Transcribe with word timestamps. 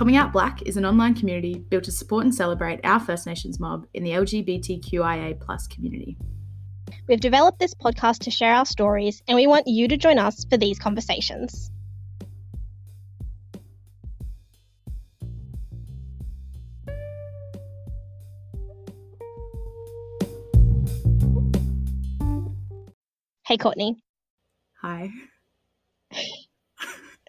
Coming 0.00 0.16
Out 0.16 0.32
Black 0.32 0.62
is 0.62 0.78
an 0.78 0.86
online 0.86 1.14
community 1.14 1.58
built 1.68 1.84
to 1.84 1.92
support 1.92 2.24
and 2.24 2.34
celebrate 2.34 2.80
our 2.84 2.98
First 2.98 3.26
Nations 3.26 3.60
mob 3.60 3.86
in 3.92 4.02
the 4.02 4.12
LGBTQIA 4.12 5.38
plus 5.38 5.66
community. 5.66 6.16
We've 7.06 7.20
developed 7.20 7.58
this 7.58 7.74
podcast 7.74 8.20
to 8.20 8.30
share 8.30 8.54
our 8.54 8.64
stories, 8.64 9.22
and 9.28 9.36
we 9.36 9.46
want 9.46 9.66
you 9.66 9.88
to 9.88 9.98
join 9.98 10.18
us 10.18 10.46
for 10.48 10.56
these 10.56 10.78
conversations. 10.78 11.70
Hey, 23.44 23.58
Courtney. 23.58 24.02
Hi, 24.80 25.10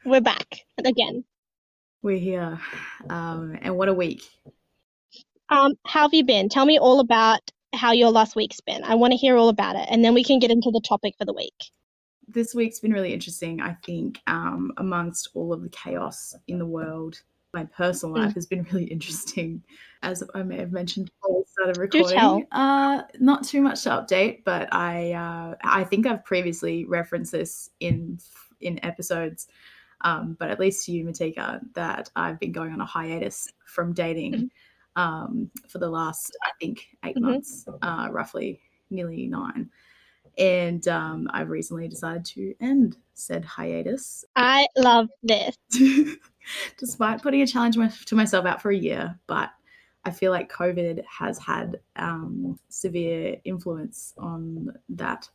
We're 0.06 0.22
back 0.22 0.56
again. 0.86 1.26
We're 2.02 2.18
here. 2.18 2.60
Um, 3.10 3.58
and 3.62 3.78
what 3.78 3.90
a 3.90 3.94
week. 3.94 4.24
Um, 5.50 5.74
how 5.86 6.04
have 6.04 6.14
you 6.14 6.24
been? 6.24 6.50
Tell 6.50 6.66
me 6.66 6.80
all 6.80 7.00
about 7.00 7.42
how 7.74 7.92
your 7.92 8.10
last 8.10 8.36
week's 8.36 8.60
been. 8.62 8.84
I 8.84 8.96
want 8.96 9.12
to 9.12 9.18
hear 9.18 9.36
all 9.38 9.50
about 9.50 9.76
it, 9.76 9.88
and 9.90 10.04
then 10.04 10.14
we 10.14 10.24
can 10.24 10.40
get 10.40 10.52
into 10.52 10.72
the 10.72 10.82
topic 10.82 11.16
for 11.18 11.26
the 11.26 11.34
week. 11.34 11.54
This 12.28 12.56
week's 12.56 12.80
been 12.80 12.94
really 12.94 13.14
interesting, 13.14 13.62
I 13.62 13.76
think, 13.86 14.20
um, 14.28 14.72
amongst 14.78 15.30
all 15.34 15.52
of 15.52 15.62
the 15.62 15.70
chaos 15.70 16.34
in 16.48 16.60
the 16.60 16.66
world. 16.66 17.22
My 17.54 17.66
personal 17.66 18.16
Mm. 18.16 18.24
life 18.26 18.36
has 18.36 18.46
been 18.46 18.64
really 18.72 18.86
interesting, 18.92 19.62
as 20.04 20.24
I 20.34 20.42
may 20.44 20.58
have 20.58 20.72
mentioned 20.72 21.12
before 21.22 21.40
we 21.40 21.44
started 21.48 21.76
Do 21.76 21.82
recording. 21.82 22.18
tell. 22.18 22.44
Uh, 22.54 23.02
not 23.20 23.44
too 23.44 23.62
much 23.62 23.84
to 23.84 23.90
update, 23.90 24.44
but 24.46 24.74
I 24.74 25.12
uh, 25.12 25.56
I 25.64 25.84
think 25.84 26.08
I've 26.08 26.24
previously 26.24 26.86
referenced 26.86 27.34
this 27.34 27.70
in 27.82 28.20
in 28.62 28.80
episodes, 28.86 29.48
um, 30.04 30.36
but 30.40 30.50
at 30.50 30.60
least 30.60 30.86
to 30.86 30.92
you, 30.92 31.06
Matika, 31.06 31.60
that 31.74 32.10
I've 32.16 32.40
been 32.40 32.52
going 32.52 32.72
on 32.74 32.82
a 32.82 32.86
hiatus 32.86 33.48
from 33.66 33.94
dating 33.94 34.34
Mm-hmm. 34.34 35.02
um, 35.02 35.52
for 35.68 35.78
the 35.78 35.90
last 35.90 36.36
I 36.44 36.52
think 36.60 36.88
8 37.04 37.16
Mhm. 37.16 37.22
months, 37.22 37.66
uh, 37.82 38.10
roughly 38.12 38.60
nearly 38.90 39.28
nine, 39.28 39.70
and 40.38 40.86
um, 40.88 41.30
I've 41.34 41.50
recently 41.50 41.88
decided 41.88 42.26
to 42.26 42.54
end 42.60 42.98
said 43.14 43.46
hiatus 43.46 44.26
I 44.36 44.68
love 44.78 45.10
this. 45.24 45.56
despite 46.78 47.22
putting 47.22 47.42
a 47.42 47.48
challenge 47.48 47.78
my- 47.78 47.88
to 48.08 48.16
myself 48.16 48.46
out 48.46 48.62
for 48.62 48.72
a 48.72 48.76
year. 48.78 49.20
But 49.28 49.52
I 50.04 50.12
feel 50.12 50.32
like 50.32 50.52
COVID 50.52 51.04
has 51.06 51.38
had 51.38 51.80
um, 51.96 52.60
severe 52.70 53.38
influence 53.44 54.14
on 54.18 54.74
that. 54.90 55.30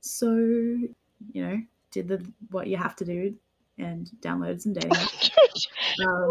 So, 0.00 0.32
you 0.32 0.88
know, 1.34 1.58
did 1.90 2.08
the 2.08 2.24
what 2.50 2.66
you 2.68 2.76
have 2.76 2.94
to 2.96 3.04
do 3.04 3.34
and 3.78 4.10
downloaded 4.20 4.60
some 4.60 4.72
dating. 4.72 4.92
Um, 6.04 6.30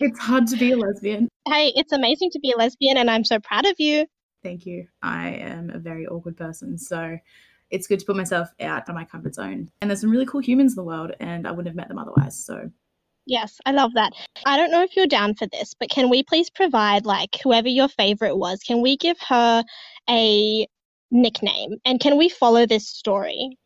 it's 0.00 0.18
hard 0.18 0.48
to 0.48 0.56
be 0.56 0.72
a 0.72 0.76
lesbian. 0.76 1.28
hey, 1.46 1.72
it's 1.76 1.92
amazing 1.92 2.30
to 2.32 2.40
be 2.40 2.50
a 2.50 2.56
lesbian, 2.56 2.96
and 2.96 3.08
I'm 3.08 3.24
so 3.24 3.38
proud 3.38 3.64
of 3.64 3.74
you. 3.78 4.06
Thank 4.42 4.66
you. 4.66 4.88
I 5.02 5.28
am 5.28 5.70
a 5.70 5.78
very 5.78 6.06
awkward 6.08 6.36
person, 6.36 6.76
so 6.76 7.16
it's 7.70 7.86
good 7.86 8.00
to 8.00 8.06
put 8.06 8.16
myself 8.16 8.48
out 8.60 8.88
of 8.88 8.94
my 8.96 9.04
comfort 9.04 9.36
zone. 9.36 9.70
And 9.80 9.88
there's 9.88 10.00
some 10.00 10.10
really 10.10 10.26
cool 10.26 10.40
humans 10.40 10.72
in 10.72 10.76
the 10.76 10.82
world, 10.82 11.12
and 11.20 11.46
I 11.46 11.50
wouldn't 11.52 11.68
have 11.68 11.76
met 11.76 11.86
them 11.88 11.98
otherwise. 11.98 12.44
So 12.44 12.70
Yes, 13.26 13.58
I 13.64 13.72
love 13.72 13.92
that. 13.94 14.12
I 14.44 14.56
don't 14.56 14.70
know 14.70 14.82
if 14.82 14.96
you're 14.96 15.06
down 15.06 15.34
for 15.34 15.46
this, 15.46 15.74
but 15.78 15.88
can 15.90 16.10
we 16.10 16.22
please 16.24 16.50
provide, 16.50 17.06
like, 17.06 17.38
whoever 17.42 17.68
your 17.68 17.88
favorite 17.88 18.36
was, 18.36 18.60
can 18.60 18.82
we 18.82 18.96
give 18.96 19.18
her 19.28 19.64
a 20.10 20.66
nickname? 21.10 21.76
And 21.84 22.00
can 22.00 22.18
we 22.18 22.28
follow 22.28 22.66
this 22.66 22.88
story? 22.88 23.56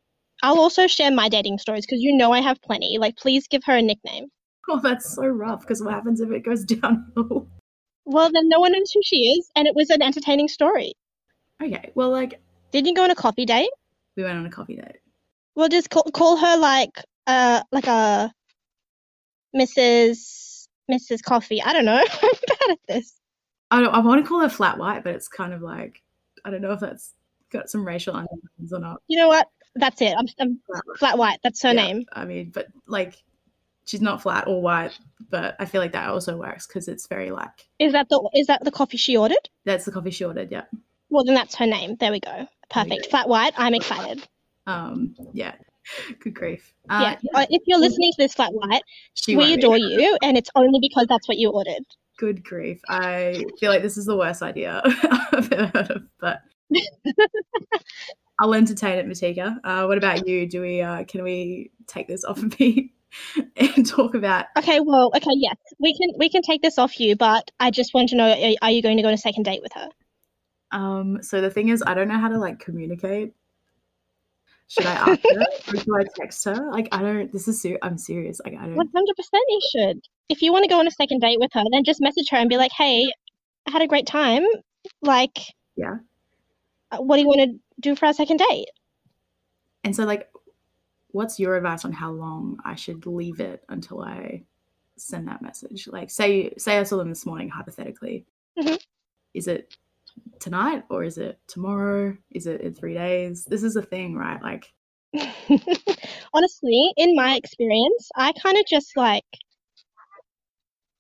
I'll 0.43 0.59
also 0.59 0.87
share 0.87 1.11
my 1.11 1.29
dating 1.29 1.59
stories 1.59 1.85
because 1.87 2.01
you 2.01 2.17
know 2.17 2.33
I 2.33 2.41
have 2.41 2.61
plenty. 2.63 2.99
Like, 2.99 3.17
please 3.17 3.47
give 3.49 3.63
her 3.65 3.77
a 3.77 3.83
nickname. 3.83 4.27
Oh, 4.69 4.81
that's 4.81 5.15
so 5.15 5.27
rough. 5.27 5.61
Because 5.63 5.83
what 5.83 5.95
happens 5.95 6.21
if 6.21 6.31
it 6.31 6.45
goes 6.45 6.65
downhill? 6.65 7.49
Well, 8.05 8.31
then 8.33 8.49
no 8.49 8.61
one 8.61 8.73
knows 8.73 8.91
who 8.93 9.01
she 9.03 9.33
is, 9.33 9.51
and 9.57 9.67
it 9.67 9.75
was 9.75 9.91
an 9.91 10.03
entertaining 10.03 10.49
story. 10.49 10.95
Okay, 11.63 11.91
well, 11.95 12.11
like 12.11 12.41
Did 12.71 12.87
you 12.87 12.95
go 12.95 13.03
on 13.05 13.11
a 13.11 13.15
coffee 13.15 13.45
date? 13.45 13.71
we 14.17 14.25
went 14.25 14.39
on 14.39 14.47
a 14.47 14.51
coffee 14.51 14.77
date. 14.77 14.97
Well, 15.55 15.69
just 15.69 15.91
call, 15.91 16.05
call 16.05 16.37
her 16.37 16.57
like 16.57 16.91
uh 17.27 17.63
like 17.73 17.87
a 17.87 18.33
Mrs. 19.55 20.69
Mrs. 20.91 21.23
Coffee. 21.23 21.63
I 21.63 21.73
don't 21.73 21.85
know. 21.85 21.97
I'm 22.23 22.31
bad 22.47 22.71
at 22.71 22.79
this. 22.89 23.15
I 23.71 23.81
don't. 23.81 23.95
I 23.95 23.99
want 23.99 24.25
to 24.25 24.29
call 24.29 24.41
her 24.41 24.49
flat 24.49 24.79
white, 24.79 25.05
but 25.05 25.15
it's 25.15 25.29
kind 25.29 25.53
of 25.53 25.63
like 25.63 26.03
I 26.45 26.51
don't 26.51 26.63
know 26.63 26.73
if 26.73 26.81
that's 26.81 27.15
got 27.51 27.69
some 27.69 27.87
racial 27.87 28.15
undertones 28.15 28.73
or 28.73 28.79
not. 28.79 29.03
You 29.09 29.19
know 29.19 29.29
what? 29.29 29.49
That's 29.75 30.01
it. 30.03 30.15
I'm, 30.19 30.27
I'm 30.41 30.61
Flat 30.99 31.19
white. 31.19 31.39
That's 31.43 31.63
her 31.63 31.69
Yeah, 31.73 31.87
name. 31.87 32.07
I 32.13 32.25
mean, 32.25 32.51
but 32.53 32.67
like 32.87 33.17
she's 33.87 34.01
not 34.03 34.21
flat 34.23 34.47
or 34.49 34.61
white, 34.61 34.99
but 35.31 35.57
I 35.59 35.65
feel 35.65 35.81
like 35.81 35.93
that 35.93 36.09
also 36.09 36.37
works 36.37 36.67
because 36.67 36.89
it's 36.89 37.07
very 37.07 37.31
like 37.31 37.69
Is 37.79 37.93
that 37.93 38.09
the 38.09 38.29
is 38.35 38.47
that 38.49 38.65
the 38.65 38.71
coffee 38.73 38.97
she 38.97 39.17
ordered? 39.17 39.49
that's 39.65 39.85
the 39.85 39.93
coffee 39.93 40.11
she 40.11 40.25
ordered. 40.25 40.51
Yeah. 40.51 40.65
Well, 41.11 41.25
then 41.25 41.35
that's 41.35 41.55
her 41.57 41.67
name. 41.67 41.97
There 41.99 42.11
we 42.13 42.21
go. 42.21 42.47
Perfect. 42.71 43.05
go. 43.05 43.11
Flat 43.11 43.29
white. 43.29 43.55
I'm 43.57 43.75
excited. 43.75 44.27
Um. 44.67 45.15
Yeah. 45.33 45.55
Good 46.21 46.35
grief. 46.35 46.75
Uh, 46.91 47.17
yeah. 47.23 47.31
Uh, 47.41 47.47
If 47.49 47.63
you're 47.67 47.79
listening 47.79 48.13
to 48.13 48.17
this 48.19 48.35
flat 48.35 48.53
white, 48.53 48.83
She 49.15 49.37
we 49.37 49.47
be. 49.47 49.55
adore 49.55 49.79
you, 49.79 50.19
and 50.23 50.37
it's 50.37 50.51
only 50.55 50.81
because 50.81 51.07
that's 51.09 51.27
what 51.29 51.39
you 51.39 51.51
ordered. 51.51 51.85
Good 52.19 52.45
grief. 52.45 52.81
I 52.91 53.45
feel 53.59 53.71
like 53.71 53.81
this 53.81 53.97
is 53.97 54.05
the 54.05 54.17
worst 54.17 54.43
idea 54.43 54.83
I've 54.85 55.51
ever 55.53 55.67
heard 55.73 55.91
of, 55.93 56.03
but 56.21 56.41
I'll 58.41 58.55
entertain 58.55 58.99
it, 58.99 59.07
Matika. 59.07 59.57
Uh, 59.65 59.87
what 59.87 59.99
about 59.99 60.27
you? 60.29 60.47
Do 60.47 60.61
we 60.61 60.81
uh, 60.81 61.05
can 61.05 61.23
we 61.25 61.71
take 61.87 62.07
this 62.09 62.25
off 62.25 62.39
of 62.39 62.59
me 62.61 62.93
and 63.57 63.87
talk 63.87 64.15
about 64.15 64.47
Okay. 64.57 64.81
Well. 64.81 65.11
Okay. 65.17 65.31
Yes. 65.35 65.57
We 65.81 65.97
can 65.97 66.11
we 66.19 66.29
can 66.29 66.43
take 66.43 66.63
this 66.63 66.79
off 66.79 67.01
you, 67.01 67.17
but 67.17 67.51
I 67.59 67.71
just 67.71 67.95
want 67.95 68.11
to 68.11 68.17
know: 68.17 68.31
are, 68.31 68.55
are 68.63 68.71
you 68.71 68.83
going 68.83 68.97
to 68.97 69.03
go 69.03 69.09
on 69.09 69.15
a 69.15 69.19
second 69.19 69.45
date 69.45 69.63
with 69.63 69.73
her? 69.75 69.89
um 70.71 71.23
so 71.23 71.41
the 71.41 71.49
thing 71.51 71.71
is 71.71 71.83
I 71.87 71.95
don't 71.95 72.09
know 72.09 72.19
how 72.19 72.29
to 72.29 72.39
like 72.39 72.59
communicate. 72.59 73.33
Should 74.69 74.85
I 74.85 74.93
ask 74.93 75.23
her 75.23 75.47
or 75.69 75.73
do 75.83 75.97
I 75.97 76.05
text 76.15 76.45
her? 76.45 76.71
Like 76.71 76.89
I 76.93 77.01
don't 77.01 77.33
this 77.33 77.49
is 77.49 77.61
ser- 77.63 77.79
I'm 77.83 77.97
serious. 77.97 78.39
Like 78.45 78.55
I 78.55 78.67
don't 78.67 78.77
One 78.77 78.89
hundred 78.95 79.17
percent, 79.17 79.43
you 79.49 79.61
should. 79.73 80.01
If 80.29 80.43
you 80.43 80.53
want 80.53 80.65
to 80.65 80.69
go 80.69 80.79
on 80.79 80.87
a 80.87 80.91
second 80.91 81.21
date 81.23 81.41
with 81.41 81.51
her, 81.55 81.65
then 81.73 81.85
just 81.85 82.03
message 82.03 82.29
her 82.31 82.37
and 82.37 82.51
be 82.51 82.59
like, 82.59 82.71
"Hey, 82.77 83.11
I 83.67 83.71
had 83.71 83.81
a 83.81 83.87
great 83.87 84.07
time. 84.07 84.45
Like, 85.01 85.39
Yeah. 85.77 85.97
uh, 86.93 86.99
what 86.99 87.17
do 87.17 87.23
you 87.23 87.29
want 87.29 87.41
to 87.41 87.59
do 87.81 87.95
for 87.97 88.07
a 88.07 88.15
second 88.15 88.39
date?" 88.49 88.69
and 89.85 89.95
so 89.95 90.05
like 90.05 90.31
what's 91.13 91.41
your 91.41 91.57
advice 91.57 91.85
on 91.85 91.93
how 91.93 92.11
long 92.11 92.59
I 92.65 92.75
should 92.75 93.07
leave 93.07 93.41
it 93.41 93.65
until 93.69 94.03
I 94.03 94.45
send 94.97 95.29
that 95.29 95.43
message? 95.43 95.89
Like 95.89 96.11
say 96.11 96.53
say 96.59 96.79
I 96.79 96.83
saw 96.83 96.97
them 96.99 97.09
this 97.09 97.25
morning 97.27 97.49
hypothetically. 97.49 98.27
Mhm. 98.59 98.79
Is 99.35 99.49
it 99.49 99.77
tonight 100.41 100.85
or 100.91 101.05
is 101.05 101.19
it 101.19 101.39
tomorrow? 101.47 102.17
Is 102.31 102.47
it 102.47 102.61
in 102.61 102.75
3 102.75 102.95
days? 102.95 103.45
This 103.45 103.63
is 103.63 103.77
a 103.77 103.83
thing, 103.83 104.17
right? 104.17 104.43
Like 104.43 104.73
Honestly, 106.35 106.93
in 106.97 107.17
my 107.17 107.35
experience, 107.37 108.11
I 108.17 108.33
kind 108.33 108.59
of 108.59 108.67
just 108.67 108.97
like 108.97 109.25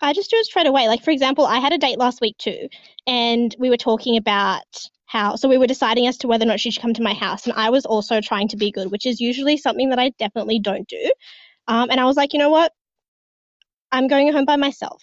I 0.00 0.12
just 0.12 0.31
do 0.31 0.37
it 0.37 0.47
straight 0.47 0.67
away. 0.67 0.87
Like, 0.87 1.03
for 1.03 1.11
example, 1.11 1.44
I 1.44 1.59
had 1.59 1.72
a 1.72 1.78
date 1.78 1.99
last 1.99 2.21
week 2.21 2.38
too, 2.38 2.69
and 3.06 3.55
we 3.59 3.69
were 3.69 3.77
talking 3.77 4.17
about 4.17 4.88
how, 5.08 5.36
so 5.36 5.48
we 5.48 5.56
were 5.56 5.66
deciding 5.66 6.06
as 6.06 6.19
to 6.19 6.28
whether 6.28 6.44
or 6.44 6.48
not 6.48 6.60
she 6.60 6.70
should 6.70 6.82
come 6.82 6.92
to 6.92 7.02
my 7.02 7.14
house, 7.14 7.46
and 7.46 7.54
I 7.56 7.70
was 7.70 7.86
also 7.86 8.20
trying 8.20 8.48
to 8.48 8.58
be 8.58 8.70
good, 8.70 8.91
which 8.91 9.06
is 9.06 9.20
usually 9.20 9.56
something 9.56 9.88
that 9.88 9.98
I 9.98 10.10
definitely 10.19 10.60
don't 10.60 10.86
do. 10.86 11.12
Um, 11.66 11.91
and 11.91 11.98
I 11.98 12.04
was 12.04 12.16
like, 12.16 12.34
you 12.34 12.38
know 12.38 12.50
what? 12.50 12.72
I'm 13.91 14.06
going 14.06 14.30
home 14.30 14.44
by 14.44 14.56
myself. 14.56 15.02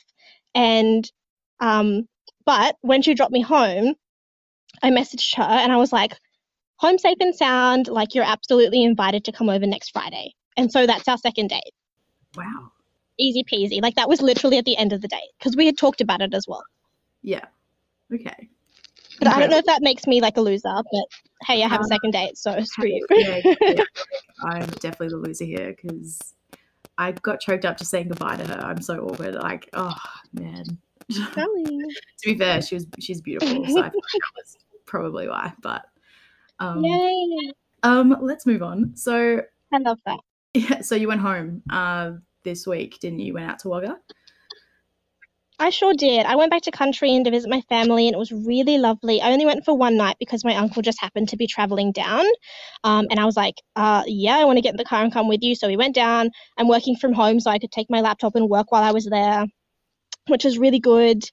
And, 0.54 1.12
um, 1.60 2.08
but 2.46 2.78
when 2.82 3.02
she 3.02 3.16
dropped 3.16 3.32
me 3.32 3.42
home, 3.42 3.96
I 4.84 4.92
messaged 4.92 5.36
her 5.38 5.44
and 5.44 5.72
I 5.72 5.78
was 5.78 5.92
like, 5.92 6.14
home 6.78 7.00
safe 7.00 7.18
and 7.20 7.34
sound, 7.34 7.88
like 7.88 8.14
you're 8.14 8.24
absolutely 8.24 8.84
invited 8.84 9.26
to 9.26 9.32
come 9.32 9.50
over 9.50 9.66
next 9.66 9.90
Friday. 9.90 10.36
And 10.56 10.72
so 10.72 10.86
that's 10.86 11.08
our 11.08 11.18
second 11.18 11.48
date. 11.48 11.74
wow. 12.38 12.72
Easy 13.18 13.44
peasy. 13.44 13.82
Like 13.82 13.96
that 13.96 14.10
was 14.10 14.22
literally 14.22 14.60
at 14.60 14.66
the 14.66 14.78
end 14.78 14.94
of 14.94 15.02
the 15.02 15.08
date 15.08 15.32
because 15.40 15.56
we 15.56 15.66
had 15.66 15.78
talked 15.78 16.02
about 16.02 16.22
it 16.22 16.34
as 16.34 16.46
well. 16.48 16.64
Yeah. 17.24 17.46
Okay. 18.14 18.50
But 19.20 19.30
I 19.30 19.40
don't 19.40 19.50
know 19.50 19.58
if 19.58 19.66
that 19.66 19.82
makes 19.82 20.08
me 20.08 20.22
like 20.22 20.38
a 20.38 20.42
loser, 20.42 20.64
but 20.92 21.06
hey, 21.46 21.64
I 21.64 21.68
have 21.68 21.80
a 21.80 21.84
Um, 21.84 21.88
second 21.90 22.12
date, 22.12 22.38
so 22.38 22.60
screw 22.64 22.88
you. 22.88 23.06
Yeah, 23.12 23.42
yeah. 23.62 23.84
I'm 24.44 24.66
definitely 24.66 25.10
the 25.10 25.18
loser 25.18 25.46
here 25.46 25.74
because 25.76 26.34
I 26.98 27.12
got 27.14 27.40
choked 27.40 27.66
up 27.66 27.78
just 27.78 27.92
saying 27.92 28.10
goodbye 28.10 28.38
to 28.38 28.46
her. 28.48 28.60
I'm 28.62 28.82
so 28.82 29.00
awkward. 29.00 29.36
Like, 29.36 29.70
oh 29.74 29.96
man. 30.34 30.66
to 31.12 31.48
be 32.26 32.36
fair, 32.38 32.62
she 32.62 32.76
was 32.76 32.88
she's 33.00 33.22
beautiful, 33.22 33.66
so 33.68 33.80
I 33.80 33.84
that 33.84 33.94
was 34.36 34.58
probably 34.86 35.28
why. 35.28 35.54
But 35.62 35.86
um, 36.60 36.84
Yay. 36.84 37.54
um, 37.84 38.18
let's 38.22 38.46
move 38.46 38.64
on. 38.64 38.96
So 38.96 39.42
I 39.72 39.78
love 39.78 40.00
that. 40.06 40.20
yeah, 40.54 40.82
so 40.82 40.96
you 40.96 41.08
went 41.08 41.22
home 41.22 41.62
uh 41.70 42.14
this 42.44 42.66
week, 42.68 43.00
didn't 43.00 43.20
you? 43.20 43.28
You 43.28 43.34
went 43.36 43.50
out 43.50 43.60
to 43.60 43.70
Wagga. 43.70 43.98
I 45.60 45.70
sure 45.70 45.94
did. 45.94 46.26
I 46.26 46.36
went 46.36 46.52
back 46.52 46.64
to 46.64 46.72
country 46.72 47.16
and 47.16 47.26
to 47.26 47.32
visit 47.32 47.50
my 47.50 47.62
family, 47.70 48.08
and 48.08 48.16
it 48.16 48.20
was 48.20 48.32
really 48.32 48.78
lovely. 48.78 49.22
I 49.22 49.32
only 49.32 49.46
went 49.46 49.66
for 49.66 49.74
one 49.74 49.98
night 49.98 50.18
because 50.20 50.44
my 50.46 50.56
uncle 50.56 50.82
just 50.82 51.00
happened 51.02 51.30
to 51.30 51.38
be 51.38 51.48
traveling 51.48 51.92
down. 51.94 52.26
Um, 52.84 53.08
and 53.10 53.20
I 53.20 53.26
was 53.26 53.38
like, 53.38 53.56
uh, 53.76 54.04
yeah, 54.08 54.38
I 54.38 54.46
want 54.46 54.58
to 54.58 54.62
get 54.62 54.72
in 54.72 54.78
the 54.78 54.86
car 54.86 55.04
and 55.04 55.14
come 55.14 55.28
with 55.30 55.42
you. 55.44 55.56
So 55.56 55.68
we 55.68 55.78
went 55.78 55.96
down. 55.96 56.32
I'm 56.58 56.68
working 56.68 56.98
from 56.98 57.14
home, 57.14 57.40
so 57.40 57.52
I 57.52 57.60
could 57.60 57.72
take 57.72 57.90
my 57.90 58.02
laptop 58.02 58.36
and 58.36 58.50
work 58.50 58.72
while 58.72 58.84
I 58.84 58.92
was 58.92 59.06
there. 59.06 59.46
which 60.28 60.46
was 60.46 60.58
really 60.60 60.80
good. 60.80 61.24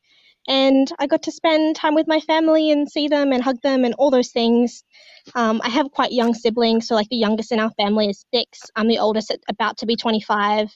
And 0.48 0.88
I 0.98 1.06
got 1.06 1.22
to 1.24 1.32
spend 1.32 1.76
time 1.76 1.94
with 1.94 2.08
my 2.08 2.20
family 2.20 2.70
and 2.72 2.90
see 2.90 3.08
them 3.08 3.32
and 3.32 3.42
hug 3.42 3.60
them 3.62 3.84
and 3.84 3.94
all 3.94 4.10
those 4.10 4.32
things. 4.32 4.84
Um, 5.34 5.60
I 5.64 5.68
have 5.70 5.92
quite 5.92 6.12
young 6.12 6.34
siblings, 6.34 6.88
so 6.88 6.94
like 6.96 7.08
the 7.10 7.16
youngest 7.16 7.52
in 7.52 7.60
our 7.60 7.70
family 7.72 8.08
is 8.10 8.24
six. 8.34 8.60
I'm 8.76 8.88
the 8.88 8.98
oldest, 8.98 9.30
at, 9.30 9.40
about 9.48 9.78
to 9.78 9.86
be 9.86 9.96
25. 9.96 10.68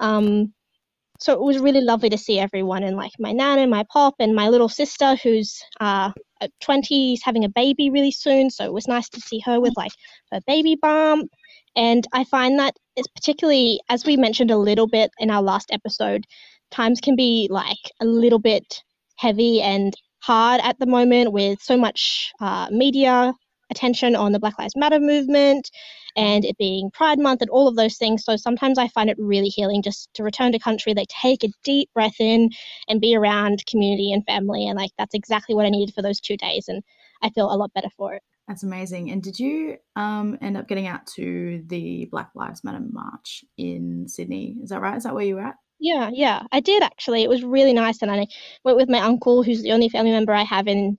Um, 0.00 0.54
so 1.22 1.32
it 1.32 1.40
was 1.40 1.58
really 1.58 1.80
lovely 1.80 2.10
to 2.10 2.18
see 2.18 2.40
everyone 2.40 2.82
and 2.82 2.96
like 2.96 3.12
my 3.20 3.30
nan 3.30 3.60
and 3.60 3.70
my 3.70 3.84
pop 3.92 4.14
and 4.18 4.34
my 4.34 4.48
little 4.48 4.68
sister 4.68 5.14
who's 5.22 5.62
uh, 5.80 6.10
at 6.40 6.50
20 6.60 7.12
is 7.14 7.22
having 7.22 7.44
a 7.44 7.48
baby 7.48 7.90
really 7.90 8.10
soon. 8.10 8.50
So 8.50 8.64
it 8.64 8.72
was 8.72 8.88
nice 8.88 9.08
to 9.10 9.20
see 9.20 9.40
her 9.46 9.60
with 9.60 9.72
like 9.76 9.92
her 10.32 10.40
baby 10.48 10.76
bump. 10.80 11.30
And 11.76 12.06
i 12.12 12.24
find 12.24 12.58
that 12.58 12.74
it's 12.96 13.08
particularly 13.08 13.80
as 13.88 14.04
we 14.04 14.16
mentioned 14.16 14.50
a 14.50 14.58
little 14.58 14.88
bit 14.88 15.10
in 15.18 15.30
our 15.30 15.42
last 15.42 15.70
episode 15.70 16.26
times 16.70 17.00
can 17.00 17.16
be 17.16 17.48
like 17.50 17.84
a 18.00 18.04
little 18.04 18.38
bit 18.38 18.82
heavy 19.16 19.62
and 19.62 19.94
hard 20.22 20.60
at 20.62 20.78
the 20.78 20.86
moment 20.86 21.32
with 21.32 21.58
so 21.62 21.76
much 21.76 22.32
uh, 22.40 22.68
media 22.70 23.32
attention 23.72 24.14
on 24.14 24.30
the 24.30 24.38
Black 24.38 24.58
Lives 24.58 24.76
Matter 24.76 25.00
movement 25.00 25.70
and 26.14 26.44
it 26.44 26.56
being 26.58 26.90
Pride 26.92 27.18
Month 27.18 27.40
and 27.40 27.50
all 27.50 27.66
of 27.66 27.74
those 27.74 27.96
things. 27.96 28.24
So 28.24 28.36
sometimes 28.36 28.78
I 28.78 28.86
find 28.88 29.10
it 29.10 29.16
really 29.18 29.48
healing 29.48 29.82
just 29.82 30.08
to 30.14 30.22
return 30.22 30.52
to 30.52 30.58
country. 30.60 30.94
They 30.94 31.06
take 31.08 31.42
a 31.42 31.48
deep 31.64 31.90
breath 31.94 32.20
in 32.20 32.50
and 32.88 33.00
be 33.00 33.16
around 33.16 33.64
community 33.66 34.12
and 34.12 34.24
family. 34.24 34.68
And 34.68 34.78
like 34.78 34.92
that's 34.96 35.14
exactly 35.14 35.54
what 35.56 35.66
I 35.66 35.70
needed 35.70 35.94
for 35.94 36.02
those 36.02 36.20
two 36.20 36.36
days. 36.36 36.68
And 36.68 36.82
I 37.22 37.30
feel 37.30 37.52
a 37.52 37.56
lot 37.56 37.72
better 37.74 37.90
for 37.96 38.14
it. 38.14 38.22
That's 38.48 38.64
amazing. 38.64 39.10
And 39.10 39.22
did 39.22 39.38
you 39.38 39.78
um, 39.96 40.36
end 40.40 40.56
up 40.56 40.68
getting 40.68 40.86
out 40.86 41.06
to 41.14 41.62
the 41.66 42.06
Black 42.10 42.30
Lives 42.34 42.64
Matter 42.64 42.80
march 42.80 43.44
in 43.56 44.06
Sydney? 44.08 44.56
Is 44.62 44.70
that 44.70 44.80
right? 44.80 44.96
Is 44.96 45.04
that 45.04 45.14
where 45.14 45.24
you 45.24 45.36
were 45.36 45.42
at? 45.42 45.54
Yeah, 45.78 46.10
yeah, 46.12 46.42
I 46.52 46.60
did 46.60 46.82
actually. 46.82 47.24
It 47.24 47.28
was 47.28 47.42
really 47.42 47.72
nice. 47.72 48.02
And 48.02 48.10
I 48.10 48.26
went 48.64 48.76
with 48.76 48.88
my 48.88 49.00
uncle, 49.00 49.42
who's 49.42 49.62
the 49.62 49.72
only 49.72 49.88
family 49.88 50.12
member 50.12 50.32
I 50.32 50.44
have 50.44 50.68
in 50.68 50.96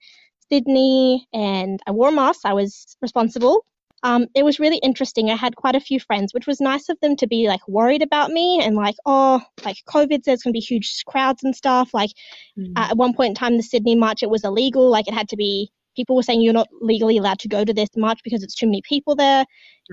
Sydney, 0.54 1.28
and 1.34 1.80
I 1.88 1.92
wore 1.92 2.10
a 2.10 2.12
mask. 2.12 2.42
I 2.46 2.54
was 2.54 2.96
responsible. 3.02 3.66
Um, 4.04 4.28
it 4.36 4.44
was 4.44 4.60
really 4.60 4.78
interesting. 4.78 5.32
I 5.32 5.36
had 5.36 5.56
quite 5.56 5.76
a 5.76 5.80
few 5.80 6.00
friends, 6.00 6.32
which 6.32 6.46
was 6.46 6.62
nice 6.62 6.90
of 6.90 7.00
them 7.02 7.16
to 7.16 7.26
be 7.26 7.48
like 7.48 7.68
worried 7.68 8.04
about 8.04 8.30
me 8.30 8.62
and 8.62 8.76
like, 8.76 8.96
oh, 9.08 9.42
like 9.66 9.78
COVID 9.90 10.24
says 10.24 10.44
going 10.44 10.54
to 10.54 10.60
be 10.60 10.60
huge 10.60 11.04
crowds 11.08 11.44
and 11.44 11.56
stuff. 11.56 11.92
Like 11.92 12.12
mm. 12.60 12.72
uh, 12.76 12.90
at 12.92 12.98
one 12.98 13.16
point 13.16 13.30
in 13.30 13.36
time, 13.36 13.58
the 13.58 13.64
Sydney 13.64 13.96
march, 13.96 14.22
it 14.22 14.30
was 14.30 14.44
illegal. 14.44 14.92
Like 14.92 15.08
it 15.08 15.16
had 15.16 15.28
to 15.30 15.36
be, 15.36 15.72
people 15.96 16.16
were 16.16 16.22
saying 16.22 16.42
you're 16.42 16.54
not 16.54 16.68
legally 16.82 17.18
allowed 17.18 17.40
to 17.40 17.48
go 17.48 17.66
to 17.66 17.74
this 17.74 17.90
march 17.98 18.20
because 18.24 18.44
it's 18.44 18.54
too 18.54 18.68
many 18.68 18.84
people 18.88 19.16
there. 19.16 19.46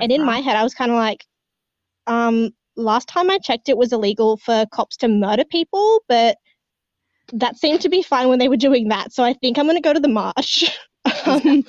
And 0.02 0.12
in 0.12 0.26
my 0.26 0.40
head, 0.40 0.56
I 0.56 0.62
was 0.62 0.74
kind 0.74 0.90
of 0.90 0.98
like, 0.98 1.24
um, 2.06 2.50
last 2.76 3.08
time 3.08 3.30
I 3.30 3.38
checked, 3.38 3.70
it 3.70 3.78
was 3.78 3.94
illegal 3.94 4.36
for 4.36 4.66
cops 4.72 4.98
to 4.98 5.08
murder 5.08 5.44
people, 5.44 6.02
but 6.06 6.36
that 7.32 7.56
seemed 7.56 7.80
to 7.82 7.88
be 7.88 8.02
fine 8.02 8.28
when 8.28 8.38
they 8.38 8.48
were 8.48 8.56
doing 8.56 8.88
that. 8.88 9.12
So 9.12 9.24
I 9.24 9.32
think 9.34 9.58
I'm 9.58 9.66
going 9.66 9.76
to 9.76 9.82
go 9.82 9.92
to 9.92 10.00
the 10.00 10.08
march. 10.08 10.78
um, 11.26 11.36
exactly. 11.36 11.64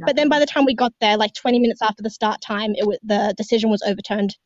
But 0.00 0.16
then 0.16 0.28
by 0.28 0.38
the 0.38 0.46
time 0.46 0.64
we 0.64 0.74
got 0.74 0.92
there, 1.00 1.16
like 1.16 1.34
20 1.34 1.58
minutes 1.58 1.82
after 1.82 2.02
the 2.02 2.10
start 2.10 2.40
time, 2.40 2.74
it 2.76 2.86
was, 2.86 2.98
the 3.02 3.34
decision 3.36 3.70
was 3.70 3.82
overturned 3.82 4.36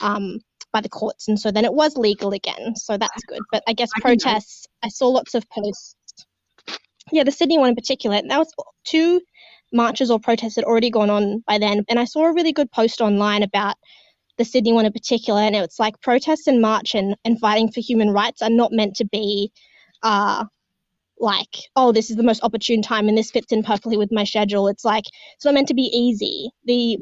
um, 0.00 0.38
by 0.72 0.80
the 0.80 0.88
courts, 0.88 1.28
and 1.28 1.38
so 1.38 1.50
then 1.50 1.64
it 1.64 1.72
was 1.72 1.96
legal 1.96 2.32
again. 2.32 2.74
So 2.76 2.96
that's 2.96 3.22
good. 3.24 3.40
But 3.52 3.62
I 3.66 3.72
guess 3.72 3.90
I 3.96 4.00
protests. 4.00 4.66
I 4.82 4.88
saw 4.88 5.08
lots 5.08 5.34
of 5.34 5.48
posts. 5.50 5.94
Yeah, 7.12 7.24
the 7.24 7.32
Sydney 7.32 7.58
one 7.58 7.70
in 7.70 7.74
particular. 7.74 8.20
That 8.26 8.38
was 8.38 8.52
two 8.84 9.20
marches 9.72 10.10
or 10.10 10.18
protests 10.20 10.56
had 10.56 10.64
already 10.64 10.90
gone 10.90 11.10
on 11.10 11.42
by 11.46 11.58
then, 11.58 11.84
and 11.88 11.98
I 11.98 12.04
saw 12.04 12.24
a 12.26 12.34
really 12.34 12.52
good 12.52 12.70
post 12.72 13.00
online 13.00 13.42
about 13.42 13.76
the 14.36 14.44
Sydney 14.44 14.72
one 14.72 14.84
in 14.84 14.92
particular, 14.92 15.40
and 15.40 15.54
it's 15.54 15.78
like 15.78 16.00
protests 16.00 16.46
and 16.46 16.60
march 16.60 16.94
and, 16.94 17.16
and 17.24 17.38
fighting 17.38 17.70
for 17.70 17.80
human 17.80 18.10
rights 18.10 18.42
are 18.42 18.50
not 18.50 18.72
meant 18.72 18.96
to 18.96 19.04
be 19.04 19.52
uh, 20.04 20.44
like, 21.18 21.56
oh, 21.76 21.92
this 21.92 22.10
is 22.10 22.16
the 22.16 22.22
most 22.22 22.42
opportune 22.44 22.82
time 22.82 23.08
and 23.08 23.18
this 23.18 23.30
fits 23.30 23.52
in 23.52 23.62
perfectly 23.62 23.96
with 23.96 24.12
my 24.12 24.24
schedule. 24.24 24.68
It's 24.68 24.84
like 24.84 25.04
it's 25.34 25.44
not 25.44 25.54
meant 25.54 25.68
to 25.68 25.74
be 25.74 25.90
easy. 25.92 26.50
The 26.64 26.98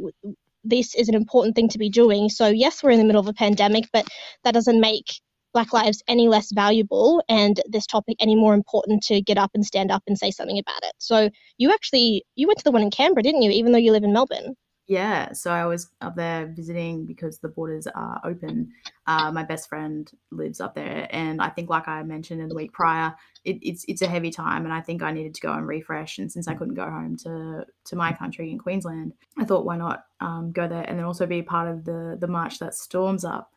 this 0.65 0.95
is 0.95 1.09
an 1.09 1.15
important 1.15 1.57
thing 1.57 1.69
to 1.69 1.79
be 1.79 1.91
doing. 1.91 2.29
So 2.29 2.49
yes, 2.49 2.83
we're 2.83 2.91
in 2.91 2.99
the 3.01 3.05
middle 3.05 3.21
of 3.21 3.29
a 3.29 3.33
pandemic, 3.33 3.87
but 3.93 4.07
that 4.45 4.55
doesn't 4.55 4.81
make 4.81 5.07
Black 5.53 5.73
lives 5.73 6.03
any 6.09 6.29
less 6.29 6.51
valuable 6.53 7.23
and 7.29 7.61
this 7.69 7.87
topic 7.87 8.17
any 8.21 8.35
more 8.37 8.55
important 8.55 9.03
to 9.05 9.21
get 9.21 9.39
up 9.39 9.51
and 9.55 9.67
stand 9.67 9.91
up 9.91 10.03
and 10.07 10.17
say 10.17 10.31
something 10.31 10.59
about 10.59 10.83
it. 10.85 10.95
So 10.99 11.31
you 11.59 11.73
actually 11.73 12.25
you 12.37 12.47
went 12.47 12.59
to 12.59 12.65
the 12.65 12.71
one 12.71 12.83
in 12.83 12.91
Canberra, 12.91 13.23
didn't 13.23 13.43
you? 13.43 13.51
Even 13.51 13.73
though 13.73 13.79
you 13.79 13.93
live 13.93 14.05
in 14.05 14.13
Melbourne. 14.13 14.55
Yeah, 14.93 15.33
so 15.33 15.51
I 15.51 15.65
was 15.65 15.89
up 16.03 16.17
there 16.17 16.53
visiting 16.55 17.07
because 17.07 17.39
the 17.39 17.49
borders 17.49 17.87
are 17.87 18.21
open. 18.25 18.73
Uh, 19.07 19.33
my 19.33 19.43
best 19.43 19.67
friend 19.71 20.11
lives 20.31 20.61
up 20.61 20.75
there, 20.75 21.09
and 21.09 21.41
I 21.41 21.49
think, 21.49 21.71
like 21.71 21.89
I 21.89 22.03
mentioned 22.03 22.43
in 22.43 22.49
the 22.49 22.55
week 22.55 22.75
prior, 22.75 23.15
it, 23.43 23.57
it's 23.63 23.87
it's 23.89 24.03
a 24.03 24.07
heavy 24.07 24.31
time, 24.31 24.67
and 24.67 24.75
I 24.75 24.83
think 24.83 25.03
I 25.03 25.11
needed 25.11 25.33
to 25.37 25.41
go 25.41 25.55
and 25.55 25.67
refresh. 25.67 26.19
And 26.19 26.31
since 26.31 26.47
I 26.47 26.53
couldn't 26.53 26.75
go 26.75 26.85
home 26.85 27.17
to 27.25 27.65
to 27.85 27.97
my 27.97 28.13
country 28.13 28.51
in 28.51 28.59
Queensland, 28.59 29.15
I 29.39 29.47
thought 29.47 29.65
why 29.65 29.79
not 29.79 30.05
um, 30.21 30.53
go 30.53 30.69
there 30.69 30.85
and 30.87 30.99
then 30.99 31.07
also 31.07 31.25
be 31.25 31.41
part 31.41 31.69
of 31.69 31.87
the 31.87 32.19
the 32.21 32.29
march 32.29 32.59
that 32.59 32.75
storms 32.75 33.25
up 33.25 33.51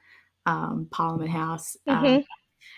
um, 0.46 0.88
Parliament 0.90 1.32
House. 1.32 1.76
Um, 1.86 2.04
mm-hmm 2.06 2.22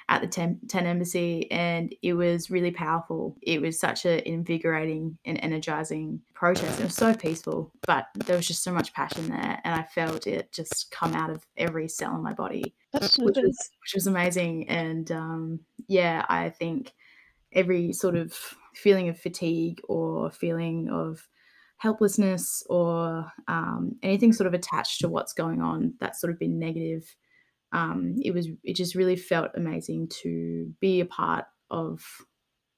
at 0.10 0.22
the 0.22 0.28
Tent, 0.28 0.70
Tent 0.70 0.88
Embassy 0.88 1.52
and 1.52 1.94
it 2.02 2.14
was 2.14 2.50
really 2.50 2.72
powerful. 2.72 3.38
It 3.42 3.62
was 3.62 3.80
such 3.80 4.06
an 4.06 4.20
invigorating 4.26 5.18
and 5.26 5.40
energizing 5.42 6.22
protest 6.38 6.80
it 6.80 6.84
was 6.84 6.94
so 6.94 7.16
peaceful 7.16 7.72
but 7.88 8.06
there 8.14 8.36
was 8.36 8.48
just 8.48 8.62
so 8.62 8.72
much 8.72 8.94
passion 8.94 9.28
there 9.28 9.60
and 9.64 9.74
i 9.74 9.82
felt 9.82 10.28
it 10.28 10.52
just 10.52 10.92
come 10.92 11.16
out 11.16 11.32
of 11.32 11.44
every 11.58 11.88
cell 11.88 12.16
in 12.16 12.22
my 12.22 12.32
body 12.32 12.76
which 12.92 13.18
was 13.18 13.36
which 13.36 13.96
was 13.96 14.06
amazing 14.06 14.70
and 14.70 15.12
um, 15.12 15.60
yeah 15.88 16.24
i 16.30 16.48
think 16.48 16.94
every 17.54 17.92
sort 17.92 18.16
of 18.16 18.34
feeling 18.76 19.10
of 19.10 19.20
fatigue 19.20 19.82
or 19.90 20.30
feeling 20.30 20.90
of 20.92 21.28
helplessness 21.78 22.64
or 22.70 23.32
um, 23.48 23.96
anything 24.04 24.32
sort 24.32 24.46
of 24.46 24.54
attached 24.54 25.02
to 25.02 25.10
what's 25.10 25.34
going 25.34 25.60
on 25.60 25.92
that's 26.00 26.22
sort 26.22 26.32
of 26.32 26.38
been 26.38 26.60
negative 26.60 27.16
um, 27.72 28.16
it 28.22 28.34
was 28.34 28.48
it 28.64 28.76
just 28.76 28.96
really 28.96 29.16
felt 29.16 29.52
amazing 29.56 30.10
to 30.22 30.74
be 30.80 31.00
a 31.00 31.06
part 31.06 31.46
of 31.70 32.02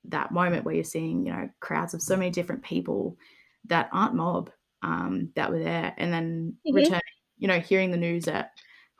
that 0.05 0.31
moment 0.31 0.65
where 0.65 0.73
you're 0.73 0.83
seeing 0.83 1.25
you 1.25 1.31
know 1.31 1.49
crowds 1.59 1.93
of 1.93 2.01
so 2.01 2.15
many 2.15 2.31
different 2.31 2.63
people 2.63 3.17
that 3.65 3.89
aren't 3.91 4.15
mob 4.15 4.49
um, 4.81 5.29
that 5.35 5.51
were 5.51 5.59
there, 5.59 5.93
and 5.97 6.11
then 6.11 6.57
mm-hmm. 6.67 6.75
returning, 6.75 7.01
you 7.37 7.47
know, 7.47 7.59
hearing 7.59 7.91
the 7.91 7.97
news 7.97 8.27
at 8.27 8.51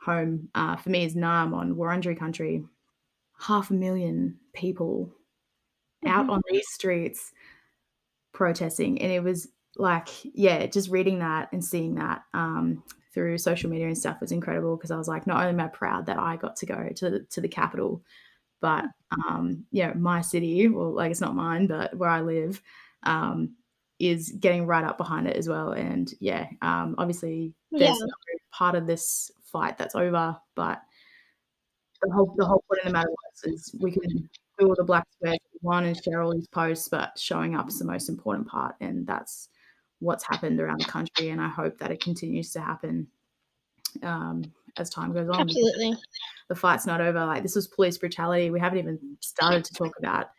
home 0.02 0.48
uh, 0.54 0.76
for 0.76 0.90
me 0.90 1.04
is 1.04 1.14
Naarm 1.14 1.54
on 1.54 1.74
Wurundjeri 1.74 2.18
country, 2.18 2.64
half 3.38 3.70
a 3.70 3.74
million 3.74 4.38
people 4.54 5.12
mm-hmm. 6.04 6.14
out 6.14 6.30
on 6.30 6.42
these 6.50 6.68
streets 6.68 7.32
protesting, 8.32 9.00
and 9.00 9.10
it 9.10 9.22
was 9.22 9.48
like 9.76 10.08
yeah, 10.22 10.66
just 10.66 10.90
reading 10.90 11.20
that 11.20 11.48
and 11.52 11.64
seeing 11.64 11.96
that 11.96 12.22
um, 12.34 12.82
through 13.12 13.38
social 13.38 13.70
media 13.70 13.86
and 13.86 13.98
stuff 13.98 14.20
was 14.20 14.32
incredible 14.32 14.76
because 14.76 14.90
I 14.90 14.96
was 14.96 15.08
like, 15.08 15.26
not 15.26 15.38
only 15.38 15.50
am 15.50 15.60
I 15.60 15.68
proud 15.68 16.06
that 16.06 16.18
I 16.18 16.36
got 16.36 16.56
to 16.56 16.66
go 16.66 16.88
to 16.96 17.10
the, 17.10 17.20
to 17.30 17.40
the 17.40 17.48
capital, 17.48 18.02
but 18.60 18.84
um, 19.28 19.64
yeah, 19.72 19.92
my 19.94 20.20
city, 20.20 20.68
well, 20.68 20.92
like 20.92 21.10
it's 21.10 21.20
not 21.20 21.34
mine, 21.34 21.66
but 21.66 21.94
where 21.96 22.10
I 22.10 22.20
live, 22.20 22.62
um, 23.02 23.56
is 23.98 24.30
getting 24.38 24.66
right 24.66 24.84
up 24.84 24.96
behind 24.96 25.26
it 25.26 25.36
as 25.36 25.48
well. 25.48 25.72
And 25.72 26.12
yeah, 26.20 26.46
um, 26.62 26.94
obviously 26.98 27.54
there's 27.70 27.98
yeah. 27.98 28.06
part 28.52 28.74
of 28.74 28.86
this 28.86 29.30
fight 29.44 29.76
that's 29.76 29.94
over, 29.94 30.36
but 30.54 30.80
the 32.02 32.12
whole 32.12 32.34
the 32.36 32.46
whole 32.46 32.64
point 32.68 32.80
of 32.80 32.86
the 32.86 32.92
matter 32.92 33.10
was 33.10 33.52
is 33.52 33.74
we 33.78 33.90
can 33.90 34.28
do 34.58 34.66
all 34.66 34.74
the 34.76 34.84
black 34.84 35.06
squares 35.12 35.38
one 35.60 35.84
and 35.84 36.02
share 36.02 36.22
all 36.22 36.32
these 36.32 36.48
posts, 36.48 36.88
but 36.88 37.18
showing 37.18 37.54
up 37.54 37.68
is 37.68 37.78
the 37.78 37.84
most 37.84 38.08
important 38.08 38.48
part, 38.48 38.74
and 38.80 39.06
that's 39.06 39.48
what's 40.00 40.24
happened 40.24 40.60
around 40.60 40.80
the 40.80 40.86
country, 40.86 41.30
and 41.30 41.40
I 41.40 41.48
hope 41.48 41.78
that 41.78 41.90
it 41.90 42.02
continues 42.02 42.52
to 42.52 42.60
happen 42.60 43.06
um, 44.02 44.42
as 44.76 44.90
time 44.90 45.12
goes 45.12 45.28
on. 45.28 45.40
Absolutely, 45.40 45.94
the 46.48 46.54
fight's 46.54 46.86
not 46.86 47.00
over. 47.00 47.24
Like 47.24 47.42
this 47.42 47.54
was 47.54 47.68
police 47.68 47.98
brutality. 47.98 48.50
We 48.50 48.60
haven't 48.60 48.78
even 48.78 48.98
started 49.20 49.64
to 49.64 49.74
talk 49.74 49.92
about 49.98 50.30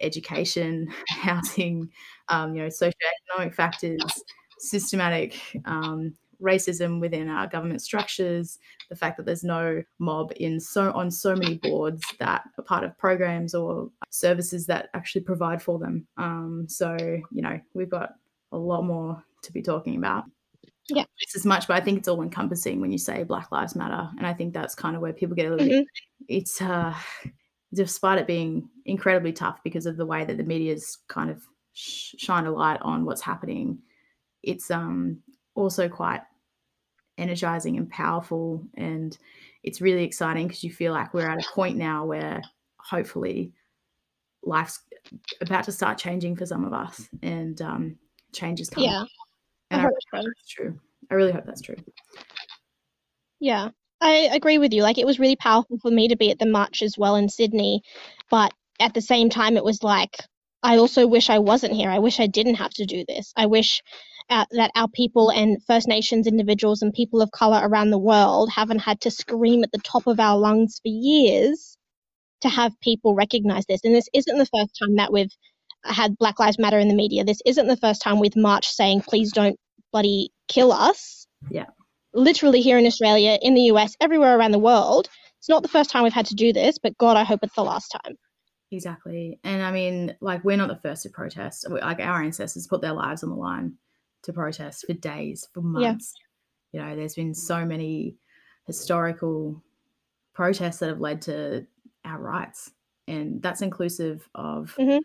education, 0.00 0.88
housing, 1.08 1.90
um, 2.28 2.54
you 2.54 2.62
know, 2.62 2.68
socioeconomic 2.68 3.54
factors, 3.54 4.00
systematic 4.58 5.38
um, 5.64 6.14
racism 6.42 7.00
within 7.00 7.28
our 7.28 7.46
government 7.46 7.82
structures, 7.82 8.58
the 8.88 8.96
fact 8.96 9.16
that 9.16 9.26
there's 9.26 9.44
no 9.44 9.82
mob 9.98 10.32
in 10.36 10.58
so 10.58 10.90
on 10.92 11.10
so 11.10 11.34
many 11.36 11.56
boards 11.58 12.02
that 12.18 12.42
are 12.58 12.64
part 12.64 12.84
of 12.84 12.96
programs 12.98 13.54
or 13.54 13.90
services 14.10 14.66
that 14.66 14.88
actually 14.94 15.20
provide 15.20 15.62
for 15.62 15.78
them. 15.78 16.06
Um, 16.16 16.66
so 16.68 16.96
you 16.98 17.42
know, 17.42 17.60
we've 17.74 17.90
got 17.90 18.14
a 18.52 18.58
lot 18.58 18.82
more 18.82 19.22
to 19.42 19.52
be 19.52 19.62
talking 19.62 19.96
about. 19.96 20.24
Yeah. 20.88 21.04
Just 21.20 21.36
as 21.36 21.46
much, 21.46 21.68
but 21.68 21.76
I 21.76 21.84
think 21.84 21.98
it's 21.98 22.08
all 22.08 22.22
encompassing 22.22 22.80
when 22.80 22.90
you 22.90 22.98
say 22.98 23.22
Black 23.22 23.52
Lives 23.52 23.76
Matter. 23.76 24.08
And 24.18 24.26
I 24.26 24.34
think 24.34 24.52
that's 24.52 24.74
kind 24.74 24.96
of 24.96 25.02
where 25.02 25.12
people 25.12 25.36
get 25.36 25.46
a 25.46 25.50
little 25.50 25.66
mm-hmm. 25.66 25.78
bit, 25.78 25.86
it's, 26.28 26.60
uh, 26.60 26.94
despite 27.72 28.18
it 28.18 28.26
being 28.26 28.68
incredibly 28.86 29.32
tough 29.32 29.60
because 29.62 29.86
of 29.86 29.96
the 29.96 30.06
way 30.06 30.24
that 30.24 30.36
the 30.36 30.42
media's 30.42 30.98
kind 31.08 31.30
of 31.30 31.42
sh- 31.72 32.14
shine 32.18 32.46
a 32.46 32.50
light 32.50 32.80
on 32.82 33.04
what's 33.04 33.20
happening, 33.20 33.78
it's 34.42 34.70
um, 34.70 35.20
also 35.54 35.88
quite 35.88 36.22
energizing 37.18 37.76
and 37.76 37.88
powerful. 37.88 38.64
And 38.76 39.16
it's 39.62 39.80
really 39.80 40.02
exciting 40.02 40.48
because 40.48 40.64
you 40.64 40.72
feel 40.72 40.92
like 40.92 41.14
we're 41.14 41.28
at 41.28 41.44
a 41.44 41.48
point 41.52 41.76
now 41.76 42.04
where 42.04 42.42
hopefully 42.78 43.52
life's 44.42 44.80
about 45.40 45.64
to 45.64 45.72
start 45.72 45.98
changing 45.98 46.34
for 46.34 46.46
some 46.46 46.64
of 46.64 46.72
us 46.72 47.08
and 47.22 47.60
um, 47.60 47.96
change 48.32 48.60
is 48.60 48.70
coming. 48.70 48.90
Yeah. 48.90 49.04
And 49.70 49.80
I 49.80 49.84
I, 49.84 49.86
hope 49.86 49.92
really 49.92 50.00
so. 50.12 50.16
hope 50.16 50.26
that's 50.36 50.48
true. 50.48 50.80
I 51.10 51.14
really 51.14 51.32
hope 51.32 51.44
that's 51.46 51.60
true. 51.60 51.76
Yeah, 53.40 53.70
I 54.00 54.30
agree 54.32 54.58
with 54.58 54.72
you. 54.72 54.82
Like, 54.82 54.98
it 54.98 55.06
was 55.06 55.18
really 55.18 55.36
powerful 55.36 55.78
for 55.78 55.90
me 55.90 56.08
to 56.08 56.16
be 56.16 56.30
at 56.30 56.38
the 56.38 56.46
march 56.46 56.82
as 56.82 56.98
well 56.98 57.16
in 57.16 57.28
Sydney, 57.28 57.82
but 58.30 58.52
at 58.78 58.94
the 58.94 59.00
same 59.00 59.30
time, 59.30 59.56
it 59.56 59.64
was 59.64 59.82
like, 59.82 60.16
I 60.62 60.76
also 60.76 61.06
wish 61.06 61.30
I 61.30 61.38
wasn't 61.38 61.72
here. 61.72 61.90
I 61.90 62.00
wish 62.00 62.20
I 62.20 62.26
didn't 62.26 62.56
have 62.56 62.72
to 62.74 62.84
do 62.84 63.04
this. 63.08 63.32
I 63.36 63.46
wish 63.46 63.82
uh, 64.28 64.44
that 64.52 64.70
our 64.74 64.88
people 64.88 65.30
and 65.30 65.62
First 65.64 65.88
Nations 65.88 66.26
individuals 66.26 66.82
and 66.82 66.92
people 66.92 67.22
of 67.22 67.30
color 67.30 67.60
around 67.66 67.90
the 67.90 67.98
world 67.98 68.50
haven't 68.50 68.80
had 68.80 69.00
to 69.02 69.10
scream 69.10 69.64
at 69.64 69.72
the 69.72 69.80
top 69.82 70.06
of 70.06 70.20
our 70.20 70.38
lungs 70.38 70.80
for 70.82 70.88
years 70.88 71.78
to 72.42 72.48
have 72.48 72.78
people 72.80 73.14
recognize 73.14 73.66
this. 73.66 73.84
And 73.84 73.94
this 73.94 74.08
isn't 74.14 74.38
the 74.38 74.46
first 74.46 74.78
time 74.78 74.96
that 74.96 75.12
we've 75.12 75.32
had 75.84 76.16
Black 76.18 76.38
Lives 76.38 76.58
Matter 76.58 76.78
in 76.78 76.88
the 76.88 76.94
media. 76.94 77.24
This 77.24 77.40
isn't 77.46 77.66
the 77.66 77.76
first 77.76 78.02
time 78.02 78.18
with 78.18 78.36
March 78.36 78.66
saying, 78.66 79.02
please 79.02 79.32
don't 79.32 79.58
bloody 79.92 80.30
kill 80.48 80.72
us. 80.72 81.26
Yeah. 81.50 81.66
Literally 82.12 82.60
here 82.60 82.78
in 82.78 82.86
Australia, 82.86 83.38
in 83.42 83.54
the 83.54 83.62
US, 83.72 83.94
everywhere 84.00 84.38
around 84.38 84.52
the 84.52 84.58
world. 84.58 85.08
It's 85.38 85.48
not 85.48 85.62
the 85.62 85.68
first 85.68 85.90
time 85.90 86.02
we've 86.02 86.12
had 86.12 86.26
to 86.26 86.34
do 86.34 86.52
this, 86.52 86.76
but 86.78 86.98
God, 86.98 87.16
I 87.16 87.24
hope 87.24 87.40
it's 87.42 87.54
the 87.54 87.64
last 87.64 87.88
time. 87.88 88.16
Exactly. 88.72 89.40
And 89.42 89.62
I 89.62 89.72
mean, 89.72 90.14
like, 90.20 90.44
we're 90.44 90.56
not 90.56 90.68
the 90.68 90.76
first 90.76 91.02
to 91.04 91.08
protest. 91.08 91.68
Like, 91.68 91.98
our 91.98 92.22
ancestors 92.22 92.66
put 92.66 92.82
their 92.82 92.92
lives 92.92 93.22
on 93.22 93.30
the 93.30 93.36
line 93.36 93.74
to 94.22 94.32
protest 94.32 94.84
for 94.86 94.92
days, 94.92 95.48
for 95.54 95.62
months. 95.62 96.14
Yeah. 96.72 96.84
You 96.84 96.90
know, 96.90 96.96
there's 96.96 97.14
been 97.14 97.34
so 97.34 97.64
many 97.64 98.16
historical 98.66 99.62
protests 100.34 100.78
that 100.78 100.88
have 100.88 101.00
led 101.00 101.22
to 101.22 101.66
our 102.04 102.20
rights. 102.20 102.70
And 103.08 103.42
that's 103.42 103.62
inclusive 103.62 104.28
of 104.34 104.76
Mhm. 104.78 105.00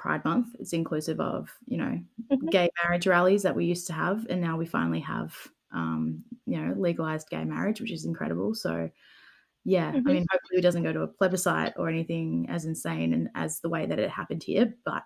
Pride 0.00 0.24
Month. 0.24 0.56
It's 0.58 0.72
inclusive 0.72 1.20
of, 1.20 1.50
you 1.66 1.76
know, 1.76 2.00
Mhm. 2.30 2.50
gay 2.50 2.70
marriage 2.82 3.06
rallies 3.06 3.42
that 3.42 3.54
we 3.54 3.66
used 3.66 3.86
to 3.88 3.92
have. 3.92 4.26
And 4.30 4.40
now 4.40 4.56
we 4.56 4.64
finally 4.64 5.00
have, 5.00 5.36
um, 5.72 6.24
you 6.46 6.58
know, 6.58 6.72
legalized 6.72 7.28
gay 7.28 7.44
marriage, 7.44 7.82
which 7.82 7.92
is 7.92 8.06
incredible. 8.06 8.54
So, 8.54 8.90
yeah, 9.64 9.92
Mhm. 9.92 10.08
I 10.08 10.12
mean, 10.14 10.26
hopefully 10.30 10.58
it 10.58 10.62
doesn't 10.62 10.84
go 10.84 10.92
to 10.94 11.02
a 11.02 11.06
plebiscite 11.06 11.74
or 11.76 11.90
anything 11.90 12.48
as 12.48 12.64
insane 12.64 13.12
and 13.12 13.28
as 13.34 13.60
the 13.60 13.68
way 13.68 13.84
that 13.84 13.98
it 13.98 14.08
happened 14.08 14.42
here, 14.42 14.74
but 14.86 15.04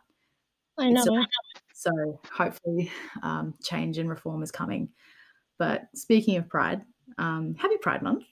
I 0.79 0.91
know. 0.91 1.05
so 1.75 2.21
hopefully 2.33 2.91
um, 3.23 3.55
change 3.65 3.99
and 3.99 4.09
reform 4.09 4.45
is 4.45 4.53
coming. 4.53 4.91
But 5.59 5.89
speaking 5.97 6.37
of 6.37 6.49
Pride, 6.49 6.85
um, 7.19 7.57
happy 7.57 7.79
Pride 7.79 8.03
Month. 8.03 8.25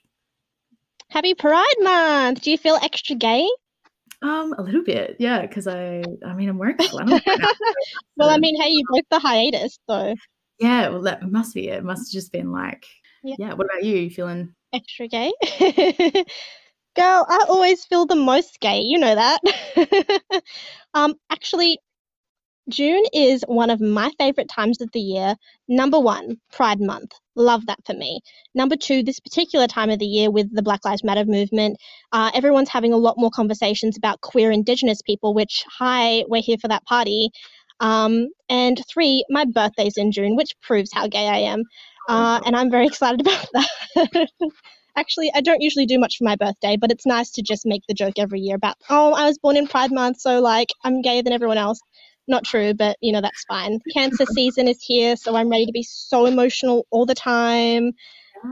Happy 1.10 1.34
Pride 1.34 1.80
Month! 1.80 2.42
Do 2.42 2.52
you 2.52 2.56
feel 2.58 2.76
extra 2.76 3.16
gay? 3.16 3.48
Um, 4.22 4.54
a 4.56 4.62
little 4.62 4.84
bit, 4.84 5.16
yeah, 5.18 5.42
because 5.42 5.66
I, 5.66 6.02
I 6.24 6.32
mean, 6.34 6.48
I'm 6.48 6.58
right 6.60 6.76
now, 6.78 7.20
Well, 8.16 8.30
I 8.30 8.38
mean, 8.38 8.60
hey, 8.60 8.70
you 8.70 8.84
broke 8.88 9.06
the 9.10 9.18
hiatus, 9.18 9.78
so 9.90 10.14
yeah, 10.60 10.88
well, 10.88 11.02
that 11.02 11.28
must 11.28 11.54
be 11.54 11.68
it. 11.68 11.78
It 11.78 11.84
must 11.84 12.12
have 12.12 12.12
just 12.12 12.30
been 12.30 12.52
like, 12.52 12.86
Yeah. 13.24 13.34
yeah. 13.38 13.54
What 13.54 13.66
about 13.66 13.84
you? 13.84 13.96
You 13.96 14.10
feeling? 14.10 14.54
extra 14.72 15.08
gay. 15.08 15.32
Girl, 16.94 17.26
I 17.28 17.44
always 17.48 17.84
feel 17.84 18.06
the 18.06 18.14
most 18.14 18.60
gay. 18.60 18.80
You 18.80 18.98
know 18.98 19.14
that. 19.14 19.40
um, 20.94 21.14
actually, 21.30 21.78
June 22.68 23.02
is 23.12 23.44
one 23.48 23.70
of 23.70 23.80
my 23.80 24.10
favorite 24.18 24.48
times 24.48 24.80
of 24.80 24.90
the 24.92 25.00
year. 25.00 25.34
Number 25.68 25.98
one, 25.98 26.36
Pride 26.52 26.80
Month. 26.80 27.12
Love 27.34 27.66
that 27.66 27.78
for 27.84 27.94
me. 27.94 28.20
Number 28.54 28.76
two, 28.76 29.02
this 29.02 29.18
particular 29.20 29.66
time 29.66 29.90
of 29.90 29.98
the 29.98 30.06
year 30.06 30.30
with 30.30 30.54
the 30.54 30.62
Black 30.62 30.84
Lives 30.84 31.02
Matter 31.02 31.24
movement, 31.24 31.76
uh, 32.12 32.30
everyone's 32.34 32.68
having 32.68 32.92
a 32.92 32.98
lot 32.98 33.16
more 33.18 33.30
conversations 33.30 33.96
about 33.96 34.20
queer 34.20 34.50
Indigenous 34.50 35.02
people, 35.02 35.34
which, 35.34 35.64
hi, 35.78 36.24
we're 36.28 36.42
here 36.42 36.58
for 36.60 36.68
that 36.68 36.84
party. 36.84 37.30
Um, 37.80 38.28
and 38.48 38.80
three, 38.92 39.24
my 39.28 39.44
birthday's 39.44 39.96
in 39.96 40.12
June, 40.12 40.36
which 40.36 40.52
proves 40.62 40.90
how 40.92 41.08
gay 41.08 41.28
I 41.28 41.38
am. 41.38 41.64
Uh, 42.08 42.40
and 42.46 42.54
I'm 42.54 42.70
very 42.70 42.86
excited 42.86 43.20
about 43.26 43.46
that. 43.54 44.28
Actually, 44.96 45.32
I 45.34 45.40
don't 45.40 45.62
usually 45.62 45.86
do 45.86 45.98
much 45.98 46.16
for 46.18 46.24
my 46.24 46.36
birthday, 46.36 46.76
but 46.76 46.92
it's 46.92 47.06
nice 47.06 47.30
to 47.32 47.42
just 47.42 47.64
make 47.64 47.82
the 47.88 47.94
joke 47.94 48.14
every 48.18 48.40
year 48.40 48.56
about, 48.56 48.76
oh, 48.90 49.14
I 49.14 49.24
was 49.24 49.38
born 49.38 49.56
in 49.56 49.66
Pride 49.66 49.90
Month, 49.90 50.20
so 50.20 50.40
like 50.40 50.68
I'm 50.84 51.00
gayer 51.00 51.22
than 51.22 51.32
everyone 51.32 51.58
else. 51.58 51.80
Not 52.28 52.44
true, 52.44 52.72
but 52.74 52.96
you 53.00 53.12
know, 53.12 53.20
that's 53.20 53.44
fine. 53.44 53.80
Cancer 53.92 54.24
season 54.26 54.68
is 54.68 54.82
here, 54.82 55.16
so 55.16 55.34
I'm 55.36 55.48
ready 55.48 55.66
to 55.66 55.72
be 55.72 55.82
so 55.82 56.26
emotional 56.26 56.86
all 56.90 57.04
the 57.06 57.14
time. 57.14 57.92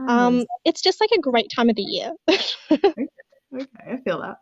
Um, 0.07 0.45
it's 0.65 0.81
just 0.81 0.99
like 1.01 1.11
a 1.17 1.21
great 1.21 1.51
time 1.55 1.69
of 1.69 1.75
the 1.75 1.81
year. 1.83 2.11
okay, 2.29 3.07
I 3.53 3.97
feel 4.03 4.21
that. 4.21 4.37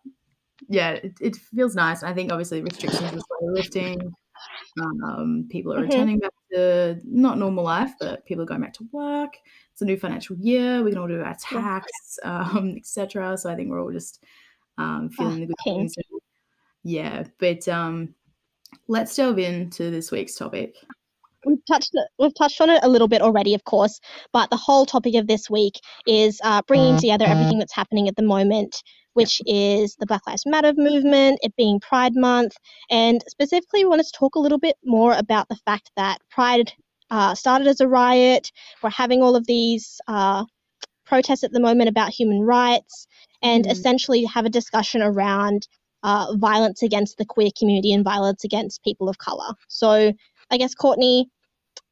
Yeah, 0.67 0.91
it, 0.91 1.13
it 1.21 1.36
feels 1.36 1.75
nice. 1.75 2.03
I 2.03 2.13
think 2.13 2.31
obviously 2.31 2.62
restrictions 2.62 3.01
are 3.13 3.19
slowly 3.39 3.53
lifting. 3.55 4.13
Um, 5.03 5.48
people 5.50 5.74
are 5.74 5.79
Mhm. 5.79 5.89
returning 5.89 6.19
back 6.19 6.31
to 6.53 7.00
not 7.03 7.38
normal 7.38 7.63
life, 7.63 7.91
but 8.00 8.25
people 8.25 8.43
are 8.43 8.48
going 8.48 8.62
back 8.62 8.74
to 8.74 8.88
work. 8.91 9.36
It's 9.71 9.81
a 9.81 9.86
new 9.86 9.98
financial 9.98 10.36
year. 10.38 10.83
We 10.83 10.91
can 10.91 11.00
all 11.00 11.07
do 11.07 11.21
our 11.21 11.36
tax, 11.39 12.19
um, 12.24 12.75
etc. 12.77 13.38
So 13.38 13.50
I 13.50 13.55
think 13.55 13.69
we're 13.69 13.81
all 13.81 13.91
just 13.91 14.24
um, 14.77 15.09
feeling 15.09 15.41
the 15.41 15.48
good 15.48 15.55
pink. 15.63 15.93
things. 15.93 15.95
Yeah, 16.83 17.24
but 17.39 17.67
um, 17.67 18.15
let's 18.89 19.15
delve 19.15 19.39
into 19.39 19.89
this 19.91 20.12
week's 20.12 20.36
topic. 20.36 20.75
We've 21.46 21.63
touched 21.65 21.91
we've 22.17 22.36
touched 22.36 22.60
on 22.60 22.69
it 22.69 22.84
a 22.84 22.89
little 22.89 23.08
bit 23.08 23.22
already, 23.22 23.53
of 23.53 23.63
course, 23.63 24.01
but 24.34 24.50
the 24.50 24.58
whole 24.58 24.86
topic 24.86 25.15
of 25.15 25.27
this 25.27 25.50
week 25.50 25.79
is 26.05 26.41
uh, 26.43 26.62
bringing 26.67 26.98
together 26.98 27.25
everything 27.25 27.60
that's 27.60 27.74
happening 27.74 28.10
at 28.10 28.17
the 28.17 28.24
moment, 28.24 28.84
which 29.13 29.41
is 29.46 29.96
the 30.00 30.05
Black 30.05 30.27
Lives 30.27 30.43
Matter 30.46 30.74
movement, 30.75 31.39
it 31.41 31.55
being 31.55 31.79
Pride 31.79 32.13
Month, 32.15 32.58
and 32.89 33.24
specifically, 33.27 33.86
we 33.86 33.89
wanted 33.89 34.08
to 34.08 34.12
talk 34.17 34.36
a 34.36 34.39
little 34.39 34.60
bit 34.60 34.75
more 34.84 35.13
about 35.13 35.48
the 35.48 35.55
fact 35.65 35.91
that 35.96 36.17
Pride 36.29 36.74
uh, 37.10 37.34
started 37.36 37.67
as 37.67 37.79
a 37.79 37.88
riot. 37.88 38.51
We're 38.84 38.89
having 38.89 39.22
all 39.24 39.36
of 39.38 39.48
these 39.48 40.01
uh, 40.10 40.43
protests 41.05 41.43
at 41.46 41.51
the 41.53 41.62
moment 41.62 41.89
about 41.89 42.10
human 42.10 42.41
rights, 42.41 43.08
and 43.41 43.63
Mhm. 43.65 43.72
essentially 43.72 44.25
have 44.25 44.46
a 44.46 44.50
discussion 44.50 45.01
around 45.01 45.67
uh, 46.03 46.36
violence 46.36 46.84
against 46.84 47.18
the 47.18 47.25
queer 47.25 47.50
community 47.58 47.94
and 47.94 48.03
violence 48.03 48.44
against 48.44 48.84
people 48.84 49.10
of 49.10 49.18
color. 49.18 49.53
So, 49.68 50.13
I 50.51 50.58
guess, 50.58 50.74
Courtney, 50.75 51.29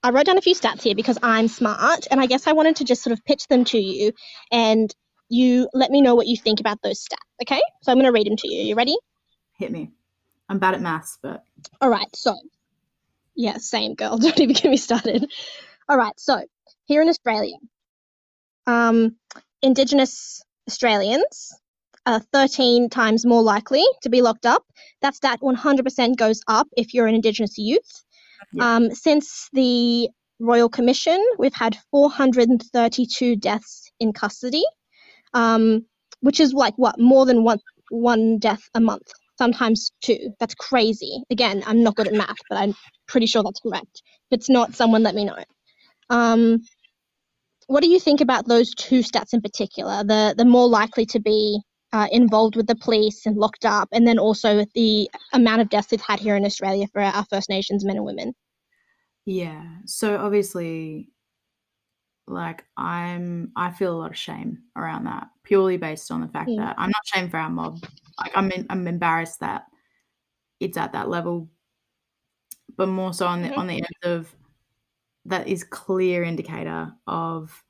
I 0.04 0.12
wrote 0.12 0.26
down 0.26 0.38
a 0.38 0.42
few 0.42 0.56
stats 0.56 0.82
here 0.82 0.96
because 0.96 1.18
I'm 1.22 1.48
smart, 1.48 2.08
and 2.10 2.22
I 2.22 2.26
guess 2.26 2.48
I 2.48 2.54
wanted 2.54 2.78
to 2.78 2.86
just 2.86 3.04
sort 3.04 3.14
of 3.14 3.24
pitch 3.26 3.48
them 3.48 3.66
to 3.66 3.78
you, 3.78 4.14
and 4.52 4.94
you 5.30 5.70
let 5.74 5.92
me 5.92 6.02
know 6.02 6.16
what 6.16 6.28
you 6.28 6.38
think 6.38 6.60
about 6.60 6.82
those 6.82 7.04
stats, 7.04 7.44
okay? 7.44 7.62
So 7.82 7.92
I'm 7.92 7.98
going 7.98 8.06
to 8.06 8.12
read 8.12 8.28
them 8.28 8.38
to 8.38 8.48
you. 8.48 8.64
You 8.64 8.76
ready? 8.76 8.98
Hit 9.58 9.72
me. 9.72 9.92
I'm 10.50 10.60
bad 10.60 10.76
at 10.76 10.82
maths, 10.82 11.18
but 11.22 11.44
All 11.82 11.90
right, 11.90 12.08
so, 12.16 12.36
yeah, 13.36 13.58
same 13.58 13.96
girl. 13.96 14.18
Don't 14.18 14.40
even 14.40 14.54
get 14.54 14.70
me 14.70 14.78
started. 14.78 15.30
All 15.90 15.98
right, 15.98 16.18
so 16.18 16.42
here 16.86 17.02
in 17.02 17.10
Australia, 17.10 17.58
um, 18.66 19.16
Indigenous 19.62 20.44
Australians 20.70 21.54
are 22.08 22.22
13 22.34 22.90
times 22.90 23.26
more 23.26 23.44
likely 23.44 23.84
to 24.02 24.10
be 24.10 24.22
locked 24.22 24.46
up. 24.46 24.64
That's 25.02 25.20
that 25.20 25.40
stat 25.40 25.42
100% 25.42 26.16
goes 26.16 26.42
up 26.48 26.68
if 26.78 26.94
you're 26.94 27.06
an 27.08 27.16
Indigenous 27.16 27.58
youth. 27.58 28.04
Yeah. 28.54 28.76
Um, 28.76 28.92
since 28.92 29.50
the 29.54 30.10
Royal 30.40 30.70
Commission, 30.70 31.24
we've 31.38 31.54
had 31.54 31.78
432 31.92 33.36
deaths 33.36 33.92
in 34.00 34.14
custody, 34.14 34.64
um, 35.34 35.86
which 36.22 36.40
is 36.40 36.54
like 36.54 36.74
what 36.78 37.00
more 37.00 37.26
than 37.26 37.44
one 37.44 37.60
one 37.90 38.38
death 38.38 38.62
a 38.74 38.80
month, 38.80 39.08
sometimes 39.38 39.92
two. 40.02 40.32
That's 40.40 40.56
crazy. 40.56 41.24
Again, 41.30 41.64
I'm 41.66 41.84
not 41.84 41.96
good 41.96 42.08
at 42.08 42.14
math, 42.14 42.38
but 42.50 42.58
I'm 42.58 42.76
pretty 43.08 43.26
sure 43.26 43.44
that's 43.44 43.60
correct. 43.60 44.02
If 44.30 44.40
it's 44.40 44.50
not, 44.50 44.76
someone 44.76 45.04
let 45.04 45.16
me 45.16 45.26
know. 45.26 45.44
Um, 46.10 46.62
what 47.68 47.82
do 47.82 47.90
you 47.90 48.00
think 48.00 48.22
about 48.22 48.48
those 48.48 48.74
two 48.76 49.00
stats 49.00 49.34
in 49.34 49.42
particular? 49.42 50.04
The 50.04 50.36
the 50.38 50.46
more 50.46 50.68
likely 50.68 51.06
to 51.08 51.20
be 51.20 51.62
uh, 51.94 52.08
involved 52.12 52.56
with 52.56 52.68
the 52.68 52.76
police 52.76 53.26
and 53.26 53.38
locked 53.38 53.66
up, 53.66 53.88
and 53.92 54.08
then 54.08 54.20
also 54.20 54.66
the 54.74 55.10
amount 55.34 55.62
of 55.62 55.70
deaths 55.70 55.92
we've 55.92 56.02
had 56.02 56.20
here 56.20 56.36
in 56.36 56.46
Australia 56.46 56.88
for 56.92 57.02
our 57.02 57.26
First 57.26 57.50
Nations 57.50 57.86
men 57.86 57.98
and 57.98 58.06
women. 58.06 58.34
Yeah. 59.26 59.64
So 59.86 60.18
obviously, 60.18 61.10
like 62.28 62.66
I'm, 62.76 63.52
I 63.56 63.72
feel 63.72 63.94
a 63.94 64.00
lot 64.00 64.12
of 64.12 64.18
shame 64.18 64.64
around 64.76 65.06
that 65.06 65.28
purely 65.44 65.78
based 65.78 66.12
on 66.12 66.22
the 66.22 66.28
fact 66.28 66.50
Yeah. 66.50 66.66
that 66.66 66.76
I'm 66.78 66.90
not 66.90 67.06
shamed 67.06 67.32
for 67.32 67.38
our 67.38 67.50
mob. 67.50 67.80
Like 68.20 68.32
I'm, 68.36 68.52
in, 68.52 68.66
I'm 68.70 68.88
embarrassed 68.88 69.40
that 69.40 69.66
it's 70.60 70.78
at 70.78 70.92
that 70.94 71.10
level, 71.10 71.50
but 72.76 72.88
more 72.88 73.14
so 73.14 73.28
on 73.28 73.42
the 73.44 73.50
Mhm. 73.50 73.58
on 73.58 73.68
the 73.68 73.76
end 73.76 73.88
of 74.04 74.36
that 75.26 75.48
is 75.48 75.64
clear 75.64 76.24
indicator 76.24 76.94
of 77.06 77.64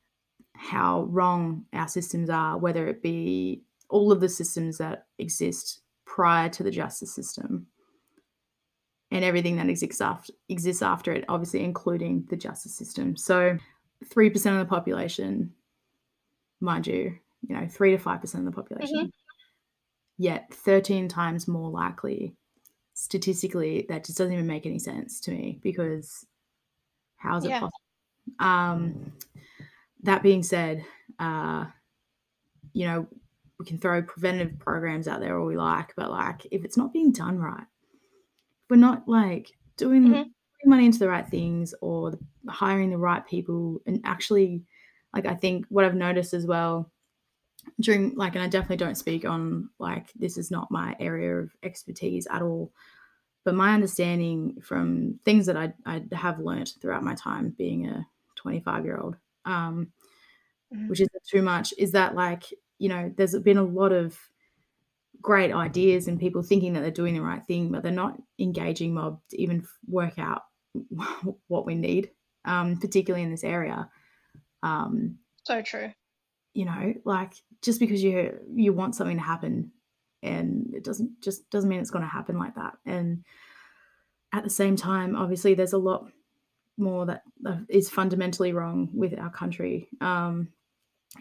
how 0.55 1.03
wrong 1.03 1.65
our 1.73 1.87
systems 1.87 2.29
are, 2.29 2.57
whether 2.57 2.87
it 2.87 3.01
be 3.03 3.63
all 3.89 4.11
of 4.11 4.19
the 4.19 4.29
systems 4.29 4.77
that 4.77 5.07
exist 5.17 5.81
prior 6.05 6.49
to 6.49 6.63
the 6.63 6.71
justice 6.71 7.13
system 7.13 7.67
and 9.11 9.23
everything 9.23 9.55
that 9.57 9.69
exists 9.69 10.01
after, 10.01 10.33
exists 10.49 10.81
after 10.81 11.13
it, 11.13 11.25
obviously 11.29 11.63
including 11.63 12.25
the 12.29 12.35
justice 12.35 12.75
system. 12.75 13.15
So, 13.15 13.57
three 14.05 14.29
percent 14.29 14.57
of 14.57 14.67
the 14.67 14.69
population, 14.69 15.53
mind 16.59 16.87
you, 16.87 17.17
you 17.47 17.55
know, 17.55 17.67
three 17.67 17.91
to 17.91 17.97
five 17.97 18.21
percent 18.21 18.47
of 18.47 18.53
the 18.53 18.61
population 18.61 19.11
yet 20.17 20.51
13 20.53 21.07
times 21.07 21.47
more 21.47 21.69
likely 21.69 22.35
statistically 22.93 23.85
that 23.89 24.03
just 24.03 24.17
doesn't 24.17 24.33
even 24.33 24.47
make 24.47 24.65
any 24.65 24.79
sense 24.79 25.19
to 25.21 25.31
me 25.31 25.59
because 25.61 26.25
how 27.17 27.37
is 27.37 27.45
it 27.45 27.49
Yeah. 27.49 27.59
possible 27.59 27.71
um 28.39 29.13
that 30.03 30.23
being 30.23 30.43
said 30.43 30.85
uh 31.19 31.65
you 32.73 32.85
know 32.85 33.07
we 33.59 33.65
can 33.65 33.77
throw 33.77 34.01
preventative 34.01 34.59
programs 34.59 35.07
out 35.07 35.19
there 35.19 35.39
all 35.39 35.45
we 35.47 35.57
like 35.57 35.93
but 35.95 36.09
like 36.11 36.45
if 36.51 36.63
it's 36.65 36.77
not 36.77 36.93
being 36.93 37.11
done 37.11 37.39
right 37.39 37.65
we're 38.69 38.75
not 38.77 39.07
like 39.07 39.51
doing 39.77 40.07
Mhm. 40.07 40.31
money 40.65 40.85
into 40.85 40.99
the 40.99 41.07
right 41.07 41.27
things 41.27 41.73
or 41.81 42.11
the, 42.11 42.19
hiring 42.49 42.89
the 42.89 42.97
right 42.97 43.25
people 43.27 43.79
and 43.85 44.01
actually 44.03 44.63
like 45.13 45.25
i 45.25 45.33
think 45.35 45.65
what 45.69 45.85
i've 45.85 45.95
noticed 45.95 46.33
as 46.33 46.45
well 46.45 46.91
during 47.81 48.15
like 48.15 48.35
and 48.35 48.43
i 48.43 48.47
definitely 48.47 48.77
don't 48.77 48.95
speak 48.95 49.25
on 49.25 49.69
like 49.79 50.11
this 50.13 50.37
is 50.37 50.51
not 50.51 50.71
my 50.71 50.95
area 50.99 51.35
of 51.37 51.55
expertise 51.63 52.27
at 52.27 52.41
all 52.41 52.71
but 53.45 53.55
my 53.55 53.73
understanding 53.73 54.59
from 54.61 55.19
things 55.25 55.45
that 55.47 55.57
i, 55.57 55.73
I 55.85 56.03
have 56.13 56.39
learnt 56.39 56.75
throughout 56.81 57.03
my 57.03 57.15
time 57.15 57.51
being 57.51 57.87
a 57.87 58.07
25 58.35 58.85
year 58.85 58.97
old 58.97 59.17
um, 59.45 59.91
Mhm. 60.73 60.89
which 60.89 61.01
isn't 61.01 61.23
too 61.27 61.41
much 61.41 61.73
is 61.77 61.91
that 61.93 62.15
like 62.15 62.43
you 62.79 62.89
know 62.89 63.11
there's 63.17 63.37
been 63.39 63.57
a 63.57 63.63
lot 63.63 63.91
of 63.91 64.17
great 65.21 65.51
ideas 65.51 66.07
and 66.07 66.19
people 66.19 66.43
thinking 66.43 66.73
that 66.73 66.81
they're 66.81 66.91
doing 66.91 67.15
the 67.15 67.21
right 67.21 67.43
thing 67.45 67.71
but 67.71 67.81
they're 67.81 67.91
not 67.91 68.21
engaging 68.39 68.93
mob 68.93 69.19
to 69.29 69.41
even 69.41 69.65
work 69.87 70.19
out 70.19 70.43
what 71.47 71.65
we 71.65 71.75
need 71.75 72.11
um, 72.47 72.77
particularly 72.77 73.23
in 73.23 73.29
this 73.29 73.43
area. 73.43 73.89
Um, 74.63 75.19
So 75.43 75.61
true. 75.61 75.91
you 76.53 76.65
know 76.65 76.93
like 77.05 77.33
just 77.61 77.79
because 77.79 78.01
you 78.03 78.39
you 78.55 78.73
want 78.73 78.95
something 78.95 79.17
to 79.17 79.23
happen 79.23 79.71
and 80.23 80.73
it 80.73 80.83
doesn't 80.83 81.21
just 81.21 81.47
doesn't 81.51 81.69
mean 81.69 81.79
it's 81.79 81.91
going 81.91 82.03
to 82.03 82.09
happen 82.09 82.39
like 82.39 82.55
that. 82.55 82.77
And 82.85 83.23
at 84.33 84.43
the 84.43 84.49
same 84.49 84.75
time 84.75 85.15
obviously 85.15 85.53
there's 85.53 85.73
a 85.73 85.77
lot 85.77 86.09
more 86.77 87.05
that 87.07 87.23
uh, 87.45 87.57
fundamentally 87.89 88.53
wrong 88.53 88.89
with 88.93 89.17
our 89.17 89.29
country. 89.29 89.89
Um 90.01 90.49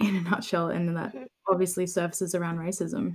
in 0.00 0.16
a 0.16 0.20
nutshell 0.22 0.68
and 0.68 0.96
that 0.96 1.14
Mhm. 1.14 1.26
obviously 1.48 1.86
surfaces 1.86 2.34
around 2.34 2.58
racism 2.58 3.14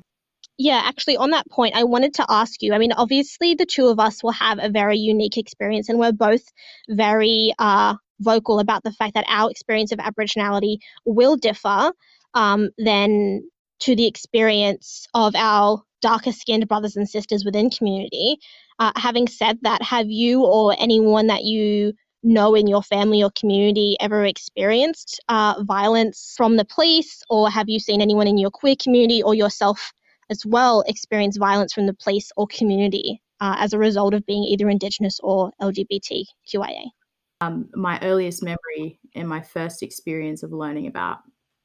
Yeah, 0.58 0.82
actually, 0.86 1.18
on 1.18 1.32
that 1.32 1.50
point, 1.50 1.76
I 1.76 1.84
wanted 1.86 2.14
to 2.16 2.26
ask 2.30 2.62
you. 2.62 2.74
I 2.74 2.78
mean, 2.78 2.92
obviously, 2.92 3.56
the 3.56 3.66
two 3.66 3.88
of 3.88 4.00
us 4.00 4.22
will 4.22 4.32
have 4.34 4.60
a 4.62 4.70
very 4.70 4.98
unique 4.98 5.38
experience, 5.38 5.90
and 5.90 5.98
we're 5.98 6.12
both 6.12 6.44
very 6.88 7.54
uh, 7.58 7.96
vocal 8.20 8.60
about 8.60 8.84
the 8.84 8.92
fact 8.92 9.16
that 9.16 9.26
our 9.28 9.50
experience 9.50 9.92
of 9.92 9.98
Aboriginality 10.00 10.78
will 11.06 11.36
differ 11.36 11.92
um, 12.36 12.70
than 12.78 13.42
to 13.80 13.96
the 13.96 14.06
experience 14.06 15.08
of 15.16 15.36
our 15.36 15.82
darker 16.02 16.32
skinned 16.32 16.68
brothers 16.68 16.96
and 16.96 17.10
sisters 17.10 17.44
within 17.44 17.70
community. 17.70 18.38
Uh, 18.78 18.92
having 18.96 19.28
said 19.28 19.58
that, 19.64 19.82
have 19.82 20.10
you 20.10 20.44
or 20.46 20.76
anyone 20.80 21.28
that 21.28 21.44
you 21.44 21.94
know 22.24 22.56
in 22.56 22.68
your 22.68 22.84
family 22.84 23.24
or 23.24 23.32
community 23.32 23.98
ever 24.00 24.26
experienced 24.26 25.20
uh, 25.30 25.64
violence 25.64 26.34
from 26.38 26.58
the 26.58 26.66
police, 26.66 27.24
or 27.30 27.50
have 27.50 27.70
you 27.70 27.80
seen 27.80 28.02
anyone 28.02 28.28
in 28.28 28.38
your 28.38 28.52
queer 28.52 28.76
community 28.80 29.24
or 29.24 29.34
yourself? 29.34 29.92
as 30.32 30.46
well 30.46 30.84
experience 30.88 31.38
violence 31.38 31.74
from 31.74 31.86
the 31.86 31.94
police 31.94 32.32
or 32.38 32.48
community 32.48 33.22
uh, 33.42 33.56
as 33.60 33.74
a 33.74 33.78
result 33.78 34.14
of 34.14 34.26
being 34.26 34.44
either 34.44 34.70
Indigenous 34.70 35.20
or 35.22 35.52
LGBTQIA. 35.62 36.86
um, 37.42 37.70
my 37.74 38.00
earliest 38.02 38.42
memory 38.42 39.00
and 39.14 39.28
my 39.28 39.42
first 39.42 39.84
experience 39.84 40.42
of 40.42 40.54
learning 40.54 40.88
about 40.88 41.20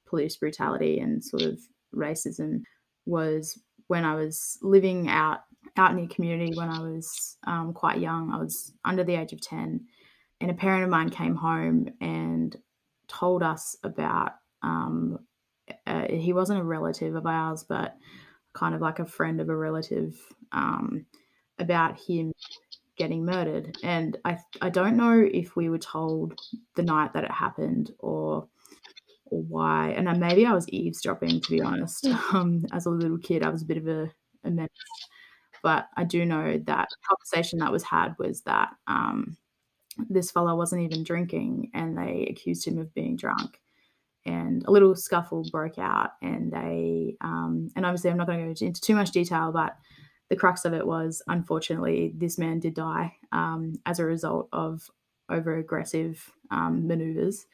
police 0.07 0.37
brutality 0.37 0.99
and 0.99 1.25
sort 1.25 1.43
of 1.43 1.61
racism 1.95 2.63
was 3.07 3.61
when 3.87 4.05
I 4.05 4.15
was 4.15 4.59
living 4.63 5.09
out 5.09 5.41
out 5.77 5.91
in 5.91 5.97
the 5.97 6.15
community 6.15 6.53
when 6.57 6.69
I 6.69 6.81
was 6.81 7.37
um, 7.47 7.73
quite 7.73 7.99
young. 7.99 8.33
I 8.33 8.39
was 8.39 8.73
under 8.85 9.05
the 9.05 9.17
age 9.17 9.33
of 9.33 9.41
ten, 9.41 9.85
and 10.41 10.51
a 10.51 10.55
parent 10.55 10.85
of 10.85 10.91
mine 10.91 11.11
came 11.11 11.35
home 11.35 11.89
and 12.01 12.57
told 13.09 13.43
us 13.43 13.77
about. 13.83 14.33
Um, 14.63 15.19
uh, 15.87 16.07
he 16.09 16.33
wasn't 16.33 16.61
a 16.61 16.65
relative 16.65 17.15
of 17.15 17.27
ours, 17.27 17.65
but 17.69 17.97
kind 18.55 18.75
of 18.75 18.81
like 18.81 18.99
a 18.99 19.05
friend 19.05 19.41
of 19.41 19.49
a 19.49 19.57
relative 19.57 20.17
um, 20.53 21.07
about 21.59 21.99
him 21.99 22.33
getting 22.97 23.25
murdered. 23.25 23.77
And 23.83 24.17
I 24.25 24.39
I 24.61 24.71
don't 24.71 24.97
know 24.97 25.27
if 25.33 25.57
we 25.57 25.69
were 25.69 25.79
told 25.79 26.39
the 26.75 26.83
night 26.83 27.13
that 27.13 27.25
it 27.25 27.31
happened 27.31 27.93
or 27.99 28.49
or 29.27 29.43
why. 29.43 29.91
And 29.91 30.07
then 30.07 30.21
maybe 30.21 30.47
I 30.47 30.53
was 30.53 30.69
eavesdropping 30.69 31.41
to 31.41 31.51
be 31.51 31.61
honest. 31.61 32.07
Um, 32.33 32.65
as 32.73 32.87
a 32.87 32.91
little 32.91 33.19
kid, 33.19 33.43
I 33.43 33.51
was 33.51 33.63
a 33.63 33.67
bit 33.67 33.79
of 33.79 33.87
a, 33.89 34.11
a 34.45 34.51
menace. 34.51 34.71
But 35.63 35.89
I 35.97 36.05
do 36.05 36.25
know 36.25 36.59
that 36.67 36.89
conversation 37.09 37.59
that 37.59 37.73
was 37.73 37.83
had 37.83 38.15
was 38.19 38.43
that 38.43 38.71
um, 38.87 39.37
this 40.09 40.31
fella 40.31 40.55
wasn't 40.55 40.83
even 40.83 41.05
drinking, 41.05 41.71
and 41.75 41.97
they 41.97 42.27
accused 42.31 42.67
him 42.67 42.79
of 42.79 42.95
being 42.95 43.17
drunk. 43.17 43.61
And 44.25 44.65
a 44.67 44.71
little 44.73 44.97
scuffle 44.97 45.45
broke 45.51 45.79
out, 45.79 46.11
and 46.23 46.53
they 46.53 47.17
um, 47.21 47.71
and 47.77 47.87
obviously 47.87 48.11
I'm 48.11 48.17
not 48.17 48.27
going 48.27 48.39
to 48.41 48.45
go 48.45 48.67
into 48.67 48.81
too 48.81 48.95
much 48.95 49.13
detail, 49.13 49.53
but 49.53 49.77
the 50.29 50.37
crux 50.37 50.65
of 50.65 50.75
it 50.75 50.87
was 50.87 51.23
unfortunately 51.29 52.13
this 52.17 52.39
man 52.39 52.59
did 52.59 52.75
die 52.75 53.15
um, 53.33 53.75
as 53.87 53.99
a 53.99 54.05
result 54.05 54.49
of 54.53 54.91
over 55.29 55.57
aggressive 55.57 56.31
um, 56.51 56.87
maneuvers 56.87 57.47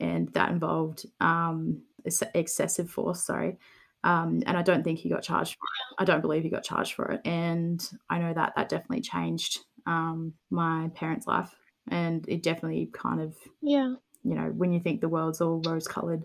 and 0.00 0.28
that 0.34 0.50
involved 0.50 1.06
um, 1.20 1.82
ex- 2.04 2.22
excessive 2.34 2.90
force 2.90 3.24
sorry. 3.24 3.58
Um, 4.04 4.42
and 4.44 4.58
i 4.58 4.62
don't 4.62 4.84
think 4.84 4.98
he 4.98 5.08
got 5.08 5.22
charged 5.22 5.54
for 5.54 5.64
it. 5.64 6.02
I 6.02 6.04
don't 6.04 6.20
believe 6.20 6.42
he 6.42 6.50
got 6.50 6.62
charged 6.62 6.92
for 6.92 7.06
it. 7.06 7.20
And 7.24 7.82
i 8.10 8.18
know 8.18 8.34
that 8.34 8.52
that 8.56 8.68
definitely 8.68 9.00
changed 9.00 9.60
um, 9.86 10.34
my 10.50 10.90
parents 10.94 11.26
life 11.26 11.54
and 11.88 12.28
it 12.28 12.42
definitely 12.42 12.86
kind 12.92 13.20
of 13.20 13.36
Yeah. 13.60 13.96
you 14.22 14.34
know 14.34 14.50
when 14.50 14.72
you 14.72 14.80
think 14.80 15.00
the 15.00 15.08
world's 15.08 15.40
all 15.40 15.60
rose 15.60 15.88
colored 15.88 16.24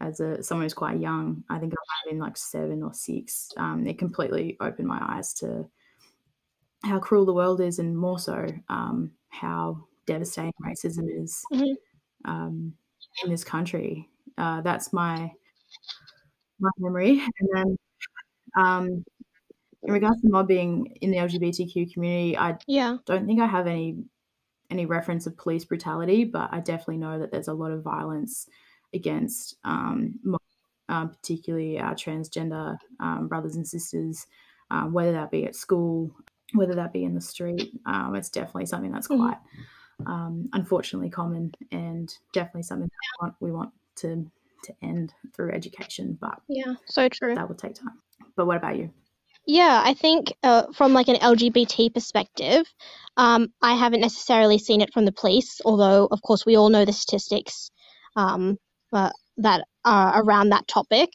as 0.00 0.20
a 0.20 0.42
someone 0.42 0.64
who's 0.64 0.74
quite 0.74 1.00
young 1.00 1.44
i 1.50 1.58
think 1.58 1.72
i 1.72 1.76
might 1.76 2.04
have 2.04 2.12
been 2.12 2.20
like 2.20 2.36
seven 2.36 2.82
or 2.82 2.94
six 2.94 3.52
um, 3.58 3.86
it 3.86 3.98
completely 3.98 4.56
opened 4.60 4.88
my 4.88 5.00
eyes 5.02 5.34
to 5.34 5.68
how 6.84 6.98
cruel 6.98 7.24
the 7.26 7.32
world 7.34 7.60
is 7.60 7.78
and 7.78 7.96
more 7.98 8.18
so 8.18 8.46
um, 8.68 9.12
how 9.30 9.86
devastating 10.06 10.52
racism 10.64 11.06
is 11.22 11.44
Mhm. 11.50 11.78
um, 12.24 12.76
in 13.24 13.30
this 13.30 13.44
country 13.44 14.10
uh, 14.38 14.60
that's 14.62 14.92
my 14.92 15.32
my 16.58 16.70
memory 16.78 17.20
and 17.40 17.48
then 17.52 17.76
um, 18.56 19.04
in 19.84 19.92
regards 19.92 20.20
to 20.22 20.30
mobbing 20.30 20.86
in 21.02 21.12
the 21.12 21.18
lgbtq 21.18 21.92
community 21.94 22.38
i 22.38 22.58
Yeah. 22.66 22.98
don't 23.06 23.26
think 23.26 23.40
I 23.40 23.46
have 23.46 23.66
any 23.66 24.04
any 24.70 24.86
reference 24.86 25.26
of 25.26 25.36
police 25.36 25.64
brutality, 25.64 26.24
but 26.24 26.52
I 26.52 26.60
definitely 26.60 26.98
know 26.98 27.18
that 27.18 27.30
there's 27.30 27.48
a 27.48 27.54
lot 27.54 27.70
of 27.72 27.82
violence 27.82 28.48
against, 28.94 29.56
um, 29.64 30.18
um, 30.88 31.10
particularly 31.10 31.78
our 31.78 31.94
transgender 31.94 32.78
um, 33.00 33.28
brothers 33.28 33.56
and 33.56 33.66
sisters, 33.66 34.26
um, 34.70 34.92
whether 34.92 35.12
that 35.12 35.30
be 35.30 35.44
at 35.46 35.54
school, 35.56 36.14
whether 36.54 36.74
that 36.74 36.92
be 36.92 37.04
in 37.04 37.14
the 37.14 37.20
street. 37.20 37.72
Um, 37.86 38.14
it's 38.14 38.30
definitely 38.30 38.66
something 38.66 38.92
that's 38.92 39.08
Mhm. 39.08 39.16
quite 39.18 39.38
um, 40.06 40.48
unfortunately 40.52 41.10
common, 41.10 41.52
and 41.72 42.16
definitely 42.32 42.62
something 42.62 42.88
that 42.88 42.96
we 43.20 43.26
want, 43.26 43.36
we 43.40 43.52
want 43.52 43.74
to 43.96 44.30
to 44.64 44.74
end 44.82 45.14
through 45.34 45.52
education, 45.52 46.18
but 46.20 46.40
Yeah. 46.48 46.74
So 46.86 47.08
true. 47.08 47.34
that 47.34 47.48
will 47.48 47.56
take 47.56 47.74
time. 47.74 48.02
But 48.36 48.46
what 48.46 48.56
about 48.56 48.76
you? 48.76 48.92
Yeah, 49.48 49.80
I 49.82 49.94
think 49.94 50.34
uh, 50.42 50.64
from 50.74 50.92
like 50.92 51.08
an 51.08 51.16
LGBT 51.16 51.94
perspective, 51.94 52.66
um, 53.16 53.48
I 53.62 53.76
haven't 53.76 54.02
necessarily 54.02 54.58
seen 54.58 54.82
it 54.82 54.92
from 54.92 55.06
the 55.06 55.12
police, 55.12 55.60
although 55.64 56.06
of 56.12 56.20
course 56.22 56.44
we 56.46 56.56
all 56.56 56.68
know 56.68 56.84
the 56.84 56.92
statistics 56.92 57.70
um, 58.14 58.58
uh, 58.92 59.10
that 59.38 59.64
are 59.86 60.22
around 60.22 60.50
that 60.50 60.68
topic. 60.68 61.10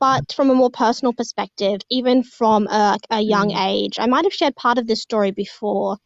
But 0.00 0.32
from 0.32 0.50
a 0.50 0.54
more 0.54 0.70
personal 0.70 1.14
perspective, 1.14 1.80
even 1.90 2.22
from 2.24 2.68
a, 2.68 2.98
a 3.10 3.22
young 3.22 3.52
Mm. 3.52 3.58
age, 3.58 3.98
I 3.98 4.06
might 4.06 4.24
have 4.26 4.34
shared 4.34 4.56
part 4.56 4.76
of 4.78 4.86
this 4.86 5.02
story 5.02 5.30
before. 5.32 5.96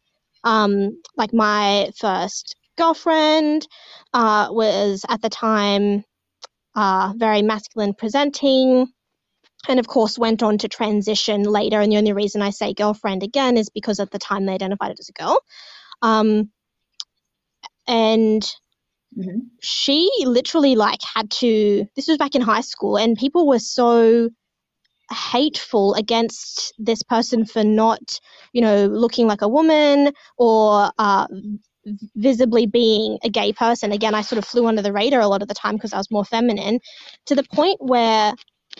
Um, 0.45 1.01
like 1.17 1.33
my 1.33 1.91
first 1.99 2.55
girlfriend 2.77 3.67
uh, 4.13 4.47
was 4.51 5.05
at 5.09 5.21
the 5.21 5.29
time 5.29 6.05
uh, 6.75 7.13
very 7.17 7.41
masculine 7.41 7.93
presenting 7.93 8.87
and 9.69 9.79
of 9.79 9.87
course 9.87 10.17
went 10.17 10.43
on 10.43 10.57
to 10.59 10.67
transition 10.67 11.43
later. 11.43 11.79
And 11.81 11.91
the 11.91 11.97
only 11.97 12.13
reason 12.13 12.41
i 12.41 12.49
say 12.49 12.73
girlfriend 12.73 13.23
again 13.23 13.57
is 13.57 13.69
because 13.69 13.99
at 13.99 14.11
the 14.11 14.19
time 14.19 14.45
they 14.45 14.53
identified 14.53 14.91
it 14.91 14.99
as 14.99 15.09
a 15.09 15.13
girl. 15.13 15.39
Um, 16.01 16.51
and 17.87 18.43
Mhm. 19.17 19.49
she 19.61 20.09
literally 20.25 20.75
like 20.75 21.01
had 21.03 21.29
to 21.31 21.85
this 21.95 22.07
was 22.07 22.17
back 22.17 22.35
in 22.35 22.41
high 22.41 22.61
school 22.61 22.97
and 22.97 23.17
people 23.17 23.47
were 23.47 23.59
so 23.59 24.29
hateful 25.11 25.93
against 25.95 26.73
this 26.79 27.03
person 27.03 27.45
for 27.45 27.63
not 27.63 28.19
you 28.53 28.61
know 28.61 28.87
looking 28.87 29.27
like 29.27 29.41
a 29.41 29.47
woman 29.47 30.11
or 30.37 30.91
uh, 30.97 31.27
visibly 32.15 32.65
being 32.65 33.19
a 33.23 33.29
gay 33.29 33.53
person. 33.53 33.91
Again 33.91 34.15
i 34.15 34.21
sort 34.21 34.39
of 34.39 34.45
flew 34.45 34.67
under 34.67 34.81
the 34.81 34.93
radar 34.93 35.21
a 35.21 35.27
lot 35.27 35.41
of 35.41 35.47
the 35.47 35.53
time 35.53 35.75
because 35.75 35.93
i 35.93 35.97
was 35.97 36.11
more 36.11 36.25
feminine 36.25 36.79
to 37.25 37.35
the 37.35 37.43
point 37.53 37.77
where 37.81 38.33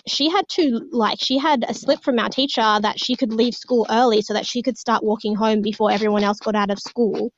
she 0.08 0.30
had 0.30 0.48
to 0.50 0.88
like 0.92 1.18
she 1.22 1.38
had 1.38 1.64
a 1.68 1.74
slip 1.74 2.04
from 2.04 2.20
our 2.20 2.30
teacher 2.30 2.62
that 2.82 3.00
she 3.00 3.16
could 3.16 3.32
leave 3.32 3.54
school 3.54 3.86
early 3.90 4.22
so 4.22 4.34
that 4.34 4.46
she 4.46 4.62
could 4.62 4.78
start 4.78 5.04
walking 5.04 5.36
home 5.36 5.62
before 5.62 5.92
everyone 5.92 6.24
else 6.24 6.40
got 6.40 6.56
out 6.56 6.72
of 6.72 6.80
school 6.80 7.32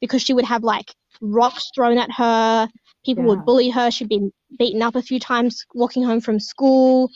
because 0.00 0.22
she 0.22 0.34
would 0.34 0.44
have 0.44 0.62
like 0.62 0.94
rocks 1.20 1.70
thrown 1.74 1.98
at 1.98 2.10
her. 2.12 2.68
People 3.04 3.24
Yeah. 3.24 3.28
would 3.30 3.44
bully 3.46 3.70
her. 3.70 3.90
She'd 3.90 4.08
been 4.08 4.32
beaten 4.58 4.82
up 4.82 4.96
a 4.96 5.02
few 5.02 5.18
times 5.18 5.64
walking 5.74 6.02
home 6.02 6.20
from 6.20 6.38
school. 6.40 7.10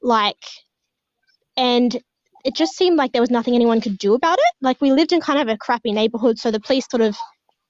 Like 0.00 0.42
and 1.56 1.96
it 2.44 2.54
just 2.54 2.76
seemed 2.76 2.96
like 2.96 3.12
there 3.12 3.22
was 3.22 3.30
nothing 3.30 3.54
anyone 3.56 3.80
could 3.80 3.98
do 3.98 4.14
about 4.14 4.38
it. 4.38 4.54
Like 4.60 4.80
we 4.80 4.92
lived 4.92 5.12
in 5.12 5.20
kind 5.20 5.40
of 5.40 5.48
a 5.48 5.58
crappy 5.58 5.90
neighborhood 5.92 6.38
so 6.38 6.52
the 6.52 6.60
police 6.60 6.86
sort 6.88 7.00
of 7.00 7.16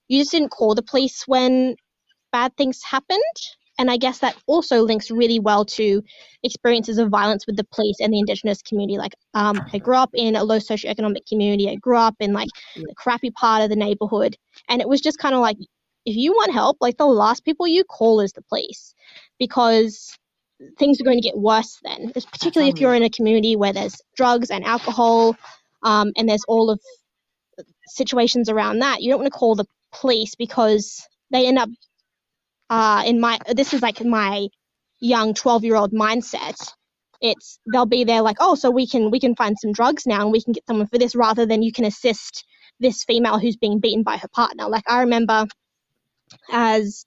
you 0.08 0.20
just 0.20 0.30
didn't 0.30 0.50
call 0.50 0.74
the 0.74 0.82
police 0.82 1.24
when 1.26 1.76
bad 2.32 2.54
things 2.56 2.80
happened 2.82 3.22
and 3.78 3.90
i 3.90 3.96
guess 3.96 4.18
that 4.18 4.36
also 4.46 4.82
links 4.82 5.10
really 5.10 5.38
well 5.38 5.64
to 5.64 6.02
experiences 6.42 6.98
of 6.98 7.08
violence 7.08 7.46
with 7.46 7.56
the 7.56 7.64
police 7.64 7.96
and 8.00 8.12
the 8.12 8.18
indigenous 8.18 8.62
community. 8.62 8.98
Like 8.98 9.12
um, 9.34 9.60
i 9.72 9.78
grew 9.78 9.96
up 9.96 10.10
in 10.14 10.36
a 10.36 10.44
low 10.44 10.58
socioeconomic 10.58 11.26
community. 11.28 11.68
I 11.68 11.76
grew 11.76 11.98
up 11.98 12.14
in 12.20 12.32
like 12.32 12.48
the 12.74 12.94
crappy 12.96 13.30
part 13.30 13.62
of 13.62 13.70
the 13.70 13.76
neighborhood. 13.76 14.36
And 14.68 14.80
it 14.80 14.88
was 14.88 15.00
just 15.00 15.18
kind 15.18 15.34
of 15.34 15.40
like 15.40 15.56
if 16.04 16.16
you 16.16 16.32
want 16.32 16.52
help 16.52 16.78
like 16.80 16.96
the 16.96 17.06
last 17.06 17.44
people 17.44 17.66
you 17.66 17.84
call 17.84 18.20
is 18.20 18.32
the 18.32 18.42
police 18.42 18.94
because 19.38 20.16
things 20.78 21.00
are 21.00 21.04
going 21.04 21.20
to 21.20 21.28
get 21.28 21.36
worse 21.36 21.78
then 21.82 22.12
It's 22.14 22.24
particularly 22.24 22.70
if 22.70 22.80
you're 22.80 22.94
in 22.94 23.02
a 23.02 23.10
community 23.10 23.56
where 23.56 23.72
there's 23.72 24.00
drugs 24.16 24.50
and 24.50 24.64
alcohol 24.64 25.36
um, 25.82 26.12
and 26.16 26.28
there's 26.28 26.44
all 26.48 26.70
of 26.70 26.80
situations 27.88 28.48
around 28.48 28.80
that. 28.80 29.02
You 29.02 29.10
don't 29.10 29.20
want 29.20 29.32
to 29.32 29.38
call 29.38 29.54
the 29.54 29.66
police 29.92 30.34
because 30.34 31.06
they 31.30 31.46
end 31.46 31.58
up 31.58 31.68
uh, 32.70 33.02
in 33.06 33.20
my 33.20 33.38
this 33.54 33.74
is 33.74 33.82
like 33.82 34.04
my 34.04 34.48
young 35.00 35.34
12 35.34 35.64
year 35.64 35.76
old 35.76 35.92
mindset. 35.92 36.56
It's 37.20 37.58
they'll 37.72 37.86
be 37.86 38.04
there 38.04 38.22
like 38.22 38.36
oh 38.40 38.54
so 38.54 38.70
we 38.70 38.86
can 38.86 39.10
we 39.10 39.20
can 39.20 39.34
find 39.34 39.56
some 39.58 39.72
drugs 39.72 40.06
now 40.06 40.22
and 40.22 40.32
we 40.32 40.42
can 40.42 40.52
get 40.52 40.66
someone 40.66 40.86
for 40.86 40.98
this 40.98 41.14
rather 41.14 41.46
than 41.46 41.62
you 41.62 41.72
can 41.72 41.84
assist 41.84 42.44
this 42.78 43.04
female 43.04 43.38
who's 43.38 43.56
being 43.56 43.80
beaten 43.80 44.02
by 44.02 44.18
her 44.18 44.28
partner. 44.28 44.68
Like 44.68 44.84
i 44.86 45.00
remember 45.00 45.46
as 46.50 47.06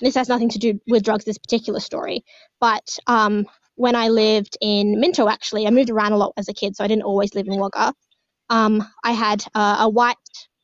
this 0.00 0.14
has 0.14 0.28
nothing 0.28 0.48
to 0.50 0.58
do 0.58 0.80
with 0.86 1.02
drugs 1.04 1.24
this 1.24 1.38
particular 1.38 1.80
story 1.80 2.24
but 2.60 2.98
um 3.06 3.46
when 3.74 3.96
i 3.96 4.08
lived 4.08 4.56
in 4.60 5.00
minto 5.00 5.28
actually 5.28 5.66
i 5.66 5.70
moved 5.70 5.90
around 5.90 6.12
a 6.12 6.16
lot 6.16 6.32
as 6.36 6.48
a 6.48 6.54
kid 6.54 6.76
so 6.76 6.84
i 6.84 6.86
didn't 6.86 7.02
always 7.02 7.34
live 7.34 7.46
in 7.46 7.58
wagga. 7.58 7.92
Um 8.48 8.86
i 9.04 9.12
had 9.12 9.44
uh, 9.54 9.78
a 9.80 9.88
white 9.88 10.16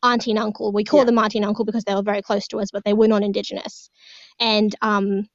auntie 0.02 0.30
and 0.30 0.38
uncle. 0.38 0.72
We 0.72 0.84
call 0.84 1.00
Yeah. 1.00 1.04
them 1.06 1.18
auntie 1.18 1.38
and 1.38 1.46
uncle 1.46 1.64
because 1.64 1.84
they 1.84 1.94
were 1.94 2.02
very 2.02 2.22
close 2.22 2.46
to 2.48 2.58
us 2.60 2.70
but 2.72 2.84
they 2.84 2.92
were 2.94 3.08
not 3.08 3.22
indigenous. 3.22 3.90
And 4.40 4.74
um 4.82 5.26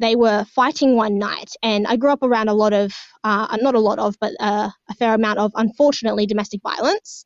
they 0.00 0.16
were 0.16 0.44
fighting 0.46 0.96
one 0.96 1.18
night 1.18 1.52
and 1.62 1.86
i 1.86 1.96
grew 1.96 2.10
up 2.10 2.22
around 2.22 2.48
a 2.48 2.54
lot 2.54 2.72
of 2.72 2.92
uh, 3.24 3.56
not 3.60 3.74
a 3.76 3.80
lot 3.80 3.98
of 3.98 4.16
but 4.20 4.32
uh, 4.40 4.68
a 4.90 4.94
fair 4.94 5.14
amount 5.14 5.38
of 5.38 5.52
unfortunately 5.54 6.26
domestic 6.26 6.60
violence. 6.62 7.24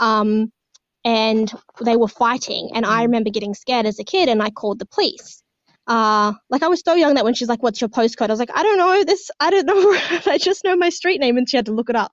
Um, 0.00 0.52
and 1.04 1.50
they 1.84 1.96
were 1.96 2.08
fighting 2.08 2.70
and 2.74 2.84
i 2.84 2.98
Mm. 3.00 3.06
remember 3.06 3.30
getting 3.30 3.54
scared 3.54 3.86
as 3.86 3.98
a 4.00 4.04
kid 4.04 4.28
and 4.28 4.42
i 4.42 4.50
called 4.50 4.78
the 4.80 4.86
police. 4.86 5.42
Uh, 5.86 6.32
like 6.50 6.62
i 6.62 6.68
was 6.68 6.82
so 6.84 6.94
young 6.94 7.14
that 7.14 7.24
when 7.24 7.34
she's 7.34 7.48
like 7.48 7.62
what's 7.62 7.80
your 7.80 7.88
postcode? 7.90 8.28
I 8.30 8.32
was 8.32 8.40
like 8.40 8.50
i 8.54 8.62
don't 8.62 8.78
know. 8.78 9.04
This 9.04 9.30
i 9.40 9.50
don't 9.50 9.66
know. 9.66 10.30
I 10.32 10.38
just 10.38 10.64
know 10.64 10.76
my 10.76 10.90
street 10.90 11.20
name 11.20 11.36
and 11.38 11.48
she 11.48 11.56
had 11.56 11.66
to 11.66 11.72
look 11.72 11.88
it 11.90 11.96
up. 11.96 12.12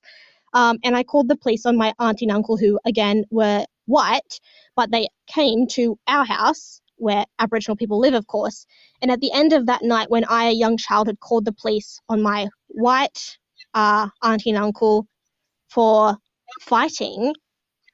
Um, 0.54 0.78
and 0.84 0.96
i 0.96 1.04
called 1.04 1.28
the 1.30 1.36
police 1.36 1.66
on 1.66 1.78
my 1.78 1.94
auntie 2.00 2.26
and 2.26 2.32
uncle 2.32 2.58
who 2.58 2.80
again 2.86 3.26
were 3.32 3.66
white 3.86 4.40
but 4.76 4.92
they 4.92 5.08
came 5.28 5.68
to 5.68 5.98
our 6.08 6.26
house 6.26 6.82
where 6.98 7.26
aboriginal 7.40 7.76
people 7.76 8.00
live 8.00 8.14
of 8.14 8.28
course 8.28 8.66
and 9.02 9.12
at 9.12 9.20
the 9.22 9.32
end 9.34 9.54
of 9.54 9.68
that 9.68 9.84
night, 9.84 10.10
when 10.10 10.26
I, 10.26 10.46
a 10.46 10.52
young 10.52 10.78
child, 10.78 11.08
had 11.08 11.20
called 11.20 11.46
the 11.46 11.54
police 11.54 12.00
on 12.10 12.22
my 12.22 12.48
white 12.68 13.38
uh, 13.74 14.10
auntie 14.24 14.52
and 14.52 14.58
uncle 14.60 15.08
for 15.70 16.18
fighting, 16.62 17.34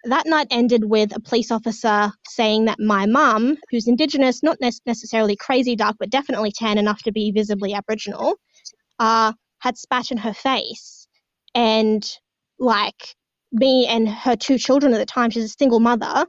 that 0.06 0.26
night 0.26 0.48
ended 0.52 0.86
with 0.86 1.16
a 1.16 1.20
police 1.20 1.52
officer 1.52 2.12
saying 2.28 2.66
that 2.66 2.80
my 2.80 3.06
mum, 3.06 3.58
who's 3.70 3.88
Indigenous, 3.88 4.42
not 4.44 4.58
nec- 4.62 4.86
necessarily 4.86 5.36
crazy 5.36 5.76
dark, 5.76 5.98
but 6.00 6.10
definitely 6.10 6.52
tan 6.52 6.78
enough 6.78 7.04
to 7.04 7.12
be 7.12 7.32
visibly 7.32 7.74
Aboriginal, 7.74 8.36
uh, 9.00 9.34
had 9.60 9.78
spat 9.78 10.12
in 10.12 10.18
her 10.18 10.34
face. 10.34 11.08
And 11.54 12.10
like 12.60 13.16
me 13.52 13.88
and 13.88 14.10
her 14.10 14.36
two 14.36 14.58
children 14.58 14.94
at 14.94 15.00
the 15.00 15.06
time, 15.06 15.30
she's 15.32 15.46
a 15.46 15.50
single 15.50 15.80
mother, 15.80 16.28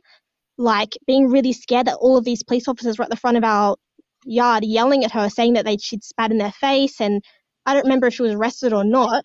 like 0.58 0.96
being 1.06 1.28
really 1.30 1.52
scared 1.52 1.86
that 1.88 1.96
all 1.96 2.16
of 2.18 2.24
these 2.24 2.42
police 2.44 2.68
officers 2.68 2.98
were 2.98 3.04
at 3.04 3.10
the 3.10 3.16
front 3.16 3.36
of 3.38 3.44
our 3.44 3.76
yard 4.24 4.64
yelling 4.64 5.04
at 5.04 5.12
her, 5.12 5.28
saying 5.30 5.54
that 5.54 5.64
they 5.66 5.76
she'd 5.78 6.04
spat 6.04 6.32
in 6.32 6.38
their 6.38 6.52
face, 6.52 7.00
and 7.00 7.22
I 7.66 7.74
don't 7.74 7.84
remember 7.84 8.08
if 8.08 8.14
she 8.14 8.22
was 8.22 8.32
arrested 8.34 8.72
or 8.72 8.84
not, 8.84 9.24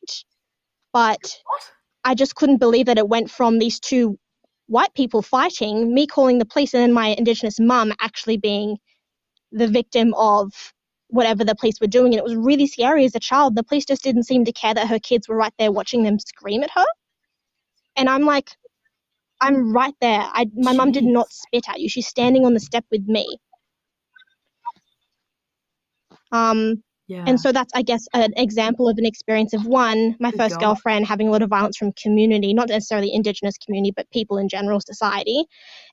but 0.94 1.38
What? 1.44 1.64
I 2.04 2.16
just 2.16 2.36
couldn't 2.36 2.58
believe 2.58 2.88
that 2.88 2.98
it 2.98 3.08
went 3.10 3.30
from 3.32 3.60
these 3.60 3.80
two 3.80 4.18
white 4.68 4.94
people 4.96 5.22
fighting, 5.22 5.94
me 5.94 6.08
calling 6.08 6.40
the 6.40 6.46
police, 6.46 6.74
and 6.74 6.82
then 6.84 6.94
my 6.94 7.10
Indigenous 7.10 7.60
mum 7.60 7.94
actually 8.02 8.38
being 8.38 8.78
the 9.54 9.68
victim 9.68 10.14
of 10.16 10.54
whatever 11.10 11.46
the 11.46 11.56
police 11.56 11.82
were 11.82 11.88
doing. 11.88 12.14
And 12.14 12.20
it 12.20 12.26
was 12.26 12.36
really 12.36 12.68
scary 12.68 13.06
as 13.06 13.16
a 13.16 13.22
child. 13.22 13.56
The 13.56 13.64
police 13.64 13.86
just 13.86 14.04
didn't 14.04 14.26
seem 14.26 14.46
to 14.46 14.54
care 14.54 14.74
that 14.76 14.90
her 14.90 15.00
kids 15.00 15.30
were 15.30 15.38
right 15.38 15.54
there 15.60 15.72
watching 15.72 16.04
them 16.04 16.20
scream 16.20 16.64
at 16.64 16.72
her. 16.72 16.86
And 17.98 18.10
I'm 18.10 18.24
like, 18.24 18.52
I'm 19.42 19.74
right 19.74 19.94
there. 20.02 20.22
I, 20.22 20.48
my 20.56 20.74
mum 20.74 20.92
did 20.92 21.06
not 21.06 21.32
spit 21.32 21.70
at 21.70 21.80
you. 21.80 21.90
She's 21.90 22.08
standing 22.08 22.46
on 22.46 22.54
the 22.54 22.60
step 22.60 22.86
with 22.92 23.04
me. 23.08 23.40
Um, 26.34 26.84
Yeah. 27.08 27.28
and 27.28 27.40
so 27.40 27.52
that's, 27.54 27.72
I 27.76 27.84
guess, 27.84 28.08
an 28.14 28.34
example 28.38 28.90
of 28.90 28.98
an 29.00 29.06
experience 29.06 29.54
of 29.54 29.66
one, 29.66 30.18
my 30.20 30.32
Good 30.32 30.38
first 30.40 30.60
God. 30.60 30.60
girlfriend 30.60 31.08
having 31.08 31.30
a 31.30 31.32
lot 31.32 31.44
of 31.44 31.50
violence 31.50 31.78
from 31.78 31.94
community, 31.94 32.54
not 32.54 32.70
necessarily 32.70 33.14
Indigenous 33.14 33.58
community, 33.60 33.94
but 33.96 34.10
people 34.12 34.40
in 34.40 34.50
general 34.50 34.82
society. 34.82 35.46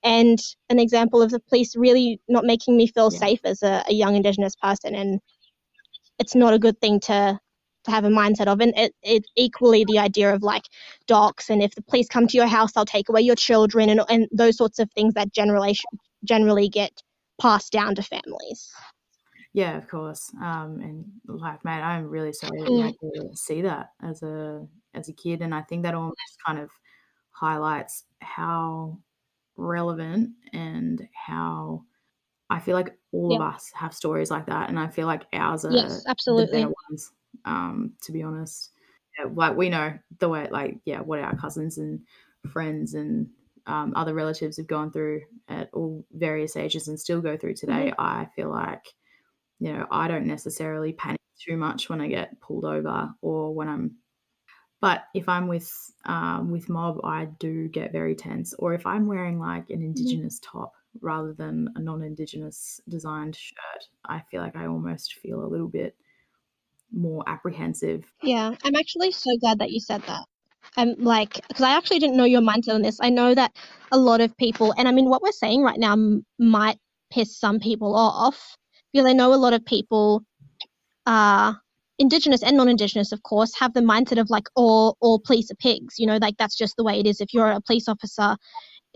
And 0.05 0.39
an 0.71 0.81
example 0.81 1.23
of 1.23 1.31
the 1.33 1.41
police 1.41 1.77
really 1.77 2.21
not 2.29 2.47
making 2.47 2.77
me 2.79 2.89
feel 2.89 3.11
Yeah. 3.11 3.21
safe 3.21 3.41
as 3.45 3.63
a, 3.63 3.85
a 3.89 3.95
young 3.95 4.17
Indigenous 4.17 4.57
person. 4.57 4.95
And 4.97 5.21
it's 6.19 6.35
not 6.37 6.55
a 6.55 6.61
good 6.61 6.81
thing 6.81 7.01
to 7.01 7.39
to 7.85 7.91
have 7.91 8.05
a 8.05 8.09
mindset 8.09 8.47
of. 8.47 8.61
And 8.61 8.73
it, 8.77 8.95
it 9.03 9.25
equally 9.37 9.85
the 9.85 9.99
idea 9.99 10.35
of 10.35 10.43
like 10.43 10.65
docs 11.07 11.51
and 11.51 11.63
if 11.63 11.75
the 11.75 11.83
police 11.83 12.09
come 12.09 12.27
to 12.27 12.37
your 12.37 12.47
house, 12.47 12.73
they'll 12.73 12.85
take 12.85 13.09
away 13.09 13.21
your 13.23 13.37
children 13.37 13.89
and, 13.89 14.01
and 14.09 14.29
those 14.33 14.57
sorts 14.57 14.79
of 14.79 14.91
things 14.93 15.15
that 15.15 15.33
generally 15.33 15.77
generally 16.25 16.69
get 16.69 17.03
passed 17.41 17.73
down 17.73 17.95
to 17.95 18.03
families. 18.03 18.71
Yeah, 19.53 19.77
of 19.77 19.89
course. 19.89 20.31
Um, 20.43 20.81
and 20.81 21.05
like, 21.27 21.65
man, 21.65 21.83
I'm 21.83 22.09
really 22.09 22.33
sorry 22.33 22.61
that 22.61 22.73
you 22.73 22.81
Mm. 22.81 22.85
had 22.85 23.31
to 23.31 23.37
see 23.37 23.63
that 23.63 23.91
as 24.03 24.23
a 24.23 24.67
as 24.95 25.09
a 25.09 25.13
kid, 25.13 25.43
and 25.43 25.55
I 25.55 25.63
think 25.63 25.83
that 25.85 25.95
almost 25.95 26.17
kind 26.45 26.59
of 26.59 26.71
highlights 27.31 28.05
how 28.21 28.99
relevant 29.57 30.31
and 30.53 31.09
how 31.15 31.85
I 32.51 32.61
feel 32.61 32.75
like 32.77 32.99
all 33.13 33.33
Yeah. 33.33 33.37
of 33.37 33.55
us 33.55 33.71
have 33.75 33.95
stories 33.95 34.31
like 34.31 34.47
that, 34.47 34.69
and 34.69 34.79
I 34.79 34.89
feel 34.89 35.07
like 35.07 35.25
ours 35.33 35.65
are 35.65 35.73
Yes, 35.73 36.05
the 36.05 36.09
absolutely. 36.09 36.61
better 36.61 36.73
ones. 36.91 37.13
Um, 37.45 37.93
to 38.03 38.13
be 38.13 38.23
honest, 38.23 38.71
yeah, 39.19 39.27
like 39.33 39.57
we 39.57 39.69
know 39.69 39.99
the 40.19 40.29
way, 40.29 40.49
like 40.51 40.79
yeah, 40.85 41.01
what 41.01 41.21
our 41.21 41.37
cousins 41.37 41.79
and 41.79 42.01
friends 42.51 42.95
and 42.95 43.29
um, 43.67 43.93
other 43.97 44.15
relatives 44.15 44.57
have 44.59 44.67
gone 44.67 44.91
through 44.91 45.23
at 45.49 45.71
all 45.73 46.05
various 46.13 46.57
ages 46.57 46.89
and 46.89 47.01
still 47.01 47.21
go 47.21 47.37
through 47.37 47.55
today. 47.55 47.93
I 47.99 48.29
feel 48.37 48.51
like 48.51 48.85
you 49.61 49.73
know, 49.73 49.87
I 49.91 50.09
don't 50.09 50.27
necessarily 50.27 50.93
panic 50.93 51.21
too 51.41 51.57
much 51.57 51.89
when 51.89 52.01
I 52.01 52.09
get 52.09 52.41
pulled 52.41 52.65
over 52.65 53.11
or 53.23 53.55
when 53.55 53.69
I'm. 53.69 53.97
But 54.81 55.05
if 55.15 55.29
I'm 55.29 55.47
with 55.47 55.73
um, 56.05 56.51
with 56.51 56.69
mob, 56.69 57.01
I 57.05 57.27
do 57.39 57.69
get 57.69 57.93
very 57.93 58.15
tense. 58.15 58.53
Or 58.59 58.75
if 58.75 58.87
I'm 58.87 59.07
wearing 59.07 59.39
like 59.39 59.71
an 59.71 59.81
indigenous 59.83 60.39
top 60.41 60.75
rather 61.01 61.33
than 61.33 61.71
a 61.77 61.81
non-indigenous 61.81 62.81
designed 62.89 63.37
shirt, 63.37 63.85
I 64.05 64.23
feel 64.31 64.43
like 64.43 64.57
I 64.57 64.67
almost 64.67 65.15
feel 65.15 65.43
a 65.43 65.49
little 65.49 65.69
bit 65.69 65.97
more 66.95 67.23
apprehensive. 67.27 68.05
Yeah, 68.23 68.55
I'm 68.65 68.77
actually 68.77 69.13
so 69.13 69.31
glad 69.41 69.59
that 69.59 69.71
you 69.71 69.81
said 69.81 70.03
that. 70.03 70.25
I'm 70.77 70.95
like, 70.99 71.35
because 71.49 71.63
I 71.63 71.77
actually 71.77 71.99
didn't 71.99 72.17
know 72.17 72.25
your 72.25 72.41
mindset 72.41 72.75
on 72.75 72.83
this. 72.83 72.99
I 73.01 73.11
know 73.11 73.35
that 73.35 73.53
a 73.93 73.99
lot 73.99 74.21
of 74.21 74.37
people, 74.37 74.75
and 74.77 74.89
I 74.89 74.93
mean, 74.93 75.09
what 75.09 75.23
we're 75.23 75.33
saying 75.33 75.63
right 75.63 75.79
now 75.79 75.97
might 76.39 76.79
piss 77.13 77.39
some 77.39 77.61
people 77.61 77.95
off 77.95 78.57
because 78.93 79.07
I 79.07 79.13
know 79.13 79.33
a 79.33 79.37
lot 79.37 79.53
of 79.53 79.65
people, 79.65 80.23
uh, 81.07 81.55
Indigenous 81.99 82.43
and 82.43 82.57
non-Indigenous, 82.57 83.13
of 83.13 83.23
course, 83.23 83.53
have 83.59 83.73
the 83.73 83.81
mindset 83.81 84.21
of 84.21 84.31
like 84.31 84.49
all 84.57 84.97
all 85.01 85.21
police 85.21 85.51
are 85.51 85.57
pigs. 85.57 85.95
You 85.99 86.07
know, 86.07 86.17
like 86.17 86.37
that's 86.39 86.57
just 86.57 86.77
the 86.77 86.85
way 86.85 86.99
it 86.99 87.07
is. 87.07 87.21
If 87.21 87.33
you're 87.33 87.53
a 87.53 87.61
police 87.61 87.89
officer, 87.89 88.37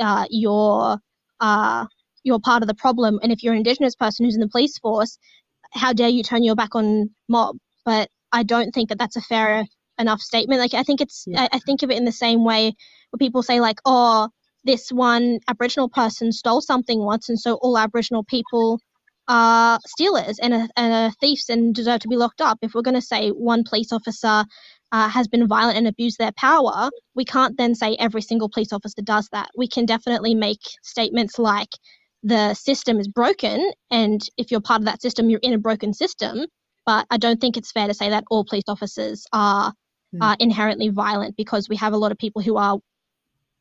uh, 0.00 0.26
you're 0.30 0.98
uh, 1.40 1.86
you're 2.24 2.40
part 2.40 2.62
of 2.62 2.68
the 2.68 2.74
problem, 2.74 3.20
and 3.22 3.30
if 3.30 3.42
you're 3.42 3.52
an 3.52 3.58
Indigenous 3.58 3.94
person 3.94 4.24
who's 4.24 4.34
in 4.34 4.40
the 4.40 4.48
police 4.48 4.78
force, 4.78 5.16
how 5.72 5.92
dare 5.92 6.08
you 6.08 6.22
turn 6.22 6.42
your 6.42 6.56
back 6.56 6.74
on 6.74 7.10
mob? 7.28 7.56
But 7.88 8.10
I 8.32 8.42
don't 8.42 8.72
think 8.72 8.90
that 8.90 8.98
that's 8.98 9.16
a 9.16 9.22
fair 9.22 9.64
enough 9.98 10.20
statement. 10.20 10.60
Like 10.60 10.74
I 10.74 10.82
think 10.82 11.00
it's 11.00 11.24
Yeah. 11.26 11.44
I, 11.44 11.56
I 11.56 11.58
think 11.60 11.82
of 11.82 11.90
it 11.90 11.96
in 11.96 12.04
the 12.04 12.12
same 12.24 12.44
way 12.44 12.62
where 13.10 13.18
people 13.18 13.42
say 13.42 13.60
like, 13.60 13.80
oh, 13.86 14.28
this 14.64 14.90
one 14.92 15.38
Aboriginal 15.48 15.88
person 15.88 16.30
stole 16.32 16.60
something 16.60 16.98
once, 17.12 17.30
and 17.30 17.40
so 17.40 17.54
all 17.62 17.78
Aboriginal 17.78 18.24
people 18.24 18.78
are 19.26 19.78
stealers 19.86 20.38
and 20.38 20.52
are, 20.52 20.68
and 20.76 20.92
are 20.92 21.12
thieves 21.20 21.48
and 21.48 21.74
deserve 21.74 22.00
to 22.00 22.08
be 22.08 22.16
locked 22.24 22.42
up. 22.42 22.58
If 22.60 22.74
we're 22.74 22.88
going 22.88 23.02
to 23.02 23.10
say 23.14 23.30
one 23.30 23.64
police 23.64 23.90
officer 23.90 24.44
uh, 24.92 25.08
has 25.08 25.26
been 25.28 25.48
violent 25.48 25.78
and 25.78 25.88
abused 25.88 26.18
their 26.18 26.32
power, 26.32 26.90
we 27.14 27.24
can't 27.24 27.56
then 27.56 27.74
say 27.74 27.96
every 27.98 28.22
single 28.22 28.50
police 28.50 28.72
officer 28.72 29.02
does 29.02 29.28
that. 29.32 29.48
We 29.56 29.68
can 29.68 29.86
definitely 29.86 30.34
make 30.34 30.60
statements 30.82 31.38
like 31.38 31.72
the 32.22 32.52
system 32.52 33.00
is 33.00 33.08
broken, 33.08 33.58
and 33.90 34.20
if 34.36 34.50
you're 34.50 34.60
part 34.70 34.82
of 34.82 34.86
that 34.86 35.00
system, 35.00 35.30
you're 35.30 35.46
in 35.48 35.54
a 35.54 35.58
broken 35.68 35.94
system. 35.94 36.44
But 36.88 37.06
I 37.10 37.18
don't 37.18 37.40
think 37.42 37.58
it's 37.58 37.72
fair 37.72 37.88
to 37.88 37.94
say 37.94 38.10
that 38.10 38.24
all 38.30 38.46
police 38.46 38.68
officers 38.68 39.26
are 39.34 39.74
Mm. 40.16 40.22
uh, 40.22 40.36
inherently 40.40 40.90
violent 40.90 41.36
because 41.36 41.68
we 41.68 41.76
have 41.76 41.92
a 41.94 41.98
lot 41.98 42.12
of 42.12 42.18
people 42.18 42.42
who 42.42 42.56
are, 42.58 42.78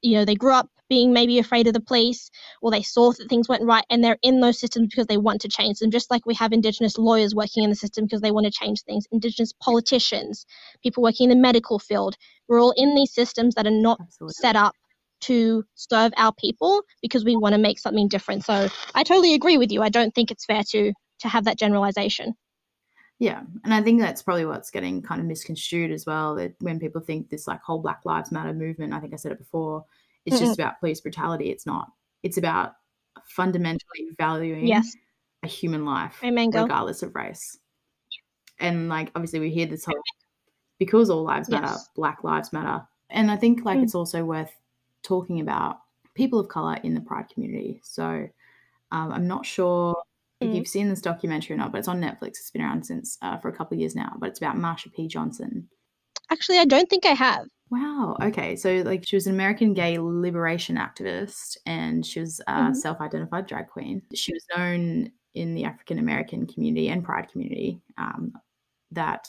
you 0.04 0.16
know, 0.16 0.26
they 0.26 0.36
grew 0.36 0.54
up 0.54 0.70
being 0.90 1.14
maybe 1.14 1.40
afraid 1.40 1.68
of 1.68 1.74
the 1.76 1.82
police 1.82 2.32
or 2.62 2.72
they 2.72 2.84
saw 2.84 3.12
that 3.14 3.30
things 3.30 3.50
went 3.50 3.64
right 3.64 3.86
and 3.90 4.04
they're 4.04 4.20
in 4.24 4.42
those 4.42 4.60
systems 4.60 4.88
because 4.90 5.08
they 5.08 5.18
want 5.18 5.42
to 5.42 5.50
change 5.50 5.80
them. 5.80 5.92
Just 5.92 6.12
like 6.12 6.26
we 6.28 6.36
have 6.36 6.54
Indigenous 6.54 6.98
lawyers 6.98 7.36
working 7.36 7.64
in 7.66 7.72
the 7.72 7.76
system 7.78 8.06
because 8.06 8.22
they 8.22 8.32
want 8.32 8.46
to 8.48 8.52
change 8.52 8.82
things, 8.84 9.08
Indigenous 9.12 9.54
politicians, 9.62 10.46
people 10.84 11.04
working 11.04 11.32
in 11.32 11.38
the 11.38 11.44
medical 11.44 11.80
field. 11.80 12.16
We're 12.50 12.62
all 12.62 12.76
in 12.78 12.96
these 12.96 13.14
systems 13.14 13.56
that 13.56 13.68
are 13.68 13.72
not 13.72 14.00
Absolutely. 14.02 14.36
set 14.36 14.56
up 14.58 14.76
to 15.24 15.66
serve 15.76 16.14
our 16.18 16.34
people 16.40 16.84
because 17.02 17.26
we 17.26 17.36
want 17.38 17.56
to 17.56 17.60
make 17.62 17.80
something 17.80 18.10
different. 18.10 18.46
So 18.46 18.70
I 18.96 19.04
totally 19.04 19.36
agree 19.36 19.58
with 19.58 19.72
you. 19.74 19.84
I 19.84 19.90
don't 19.90 20.16
think 20.16 20.32
it's 20.32 20.46
fair 20.46 20.64
to 20.72 20.94
to 21.22 21.28
have 21.30 21.46
that 21.46 21.60
generalization. 21.60 22.36
Yeah, 23.20 23.42
and 23.64 23.74
I 23.74 23.82
think 23.82 24.00
that's 24.00 24.22
probably 24.22 24.46
what's 24.46 24.70
getting 24.70 25.02
kind 25.02 25.20
of 25.20 25.26
misconstrued 25.28 25.92
as 25.92 26.06
well. 26.06 26.36
That 26.36 26.54
when 26.60 26.80
people 26.80 27.02
think 27.02 27.30
this 27.30 27.48
like 27.48 27.62
whole 27.62 27.80
Black 27.80 28.02
Lives 28.06 28.32
Matter 28.32 28.54
movement, 28.54 28.94
I 28.94 29.00
think 29.00 29.14
I 29.14 29.18
said 29.18 29.32
it 29.32 29.40
before, 29.40 29.86
it's 30.26 30.40
just 30.40 30.60
about 30.60 30.80
police 30.80 31.02
brutality. 31.02 31.50
It's 31.50 31.66
not. 31.66 31.92
It's 32.22 32.38
about 32.38 32.74
fundamentally 33.26 34.10
valuing 34.18 34.68
Yes. 34.68 34.94
a 35.44 35.48
human 35.48 35.86
life, 35.86 36.20
Amen, 36.24 36.52
regardless 36.54 37.02
of 37.02 37.16
race. 37.16 37.58
And 38.60 38.90
like 38.90 39.12
obviously 39.16 39.40
we 39.40 39.50
hear 39.52 39.66
this 39.66 39.86
whole 39.86 39.96
because 40.80 41.10
all 41.10 41.24
lives 41.24 41.50
matter, 41.50 41.66
Yes. 41.68 41.90
Black 41.96 42.24
Lives 42.24 42.54
Matter, 42.54 42.86
and 43.10 43.32
I 43.32 43.36
think 43.38 43.66
like 43.66 43.80
Mm. 43.80 43.84
it's 43.84 43.96
also 43.96 44.24
worth 44.26 44.52
talking 45.02 45.40
about 45.40 45.80
people 46.14 46.40
of 46.40 46.50
color 46.50 46.76
in 46.84 46.94
the 46.94 47.02
Pride 47.02 47.30
community. 47.30 47.80
So 47.84 48.28
um, 48.92 49.12
I'm 49.12 49.28
not 49.28 49.46
sure 49.46 49.96
if 50.40 50.50
Mm. 50.50 50.56
you've 50.56 50.68
seen 50.68 50.90
this 50.90 51.02
documentary 51.02 51.56
or 51.56 51.58
not, 51.58 51.72
but 51.72 51.80
it's 51.80 51.88
on 51.88 52.02
Netflix. 52.02 52.30
It's 52.40 52.52
been 52.52 52.62
around 52.62 52.86
since 52.86 53.18
uh, 53.22 53.38
for 53.38 53.50
a 53.50 53.54
couple 53.56 53.76
of 53.76 53.80
years 53.80 53.96
now, 53.96 54.16
but 54.20 54.30
it's 54.30 54.40
about 54.40 54.56
Marsha 54.56 54.94
P. 54.94 55.08
Johnson. 55.08 55.70
Actually, 56.32 56.60
I 56.60 56.66
don't 56.66 56.90
think 56.90 57.06
I 57.06 57.14
have. 57.14 57.48
Wow. 57.70 58.16
Okay. 58.22 58.56
So, 58.56 58.76
like, 58.86 59.06
she 59.06 59.16
was 59.16 59.28
an 59.28 59.34
American 59.34 59.74
gay 59.74 59.98
liberation 60.00 60.78
activist 60.78 61.58
and 61.66 62.06
she 62.06 62.20
was 62.22 62.40
a 62.48 62.72
Mhm. 62.72 62.76
self 62.76 63.02
identified 63.02 63.46
drag 63.48 63.68
queen. 63.68 64.02
She 64.14 64.34
was 64.34 64.46
known 64.56 65.12
in 65.34 65.54
the 65.54 65.66
African 65.66 66.00
American 66.00 66.48
community 66.48 66.90
and 66.90 67.04
Pride 67.04 67.30
community 67.30 67.82
um, 67.98 68.34
that 68.92 69.28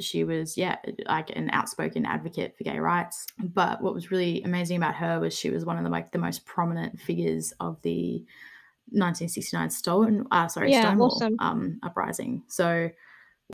she 0.00 0.24
was, 0.24 0.58
yeah, 0.58 0.76
like 1.06 1.30
an 1.36 1.48
outspoken 1.50 2.04
advocate 2.06 2.56
for 2.58 2.64
gay 2.64 2.78
rights. 2.78 3.26
But 3.38 3.80
what 3.82 3.94
was 3.94 4.10
really 4.10 4.42
amazing 4.42 4.76
about 4.78 4.96
her 4.96 5.20
was 5.20 5.38
she 5.38 5.50
was 5.50 5.64
one 5.64 5.78
of 5.78 5.84
the 5.84 5.90
like 5.90 6.12
the 6.12 6.18
most 6.18 6.44
prominent 6.44 7.00
figures 7.00 7.52
of 7.60 7.80
the 7.82 8.24
1969 8.90 9.70
Stolen, 9.70 10.26
uh, 10.30 10.48
sorry, 10.48 10.70
Yeah, 10.72 10.80
Stonewall 10.80 11.08
awesome. 11.08 11.36
um, 11.40 11.78
uprising. 11.82 12.42
So 12.48 12.90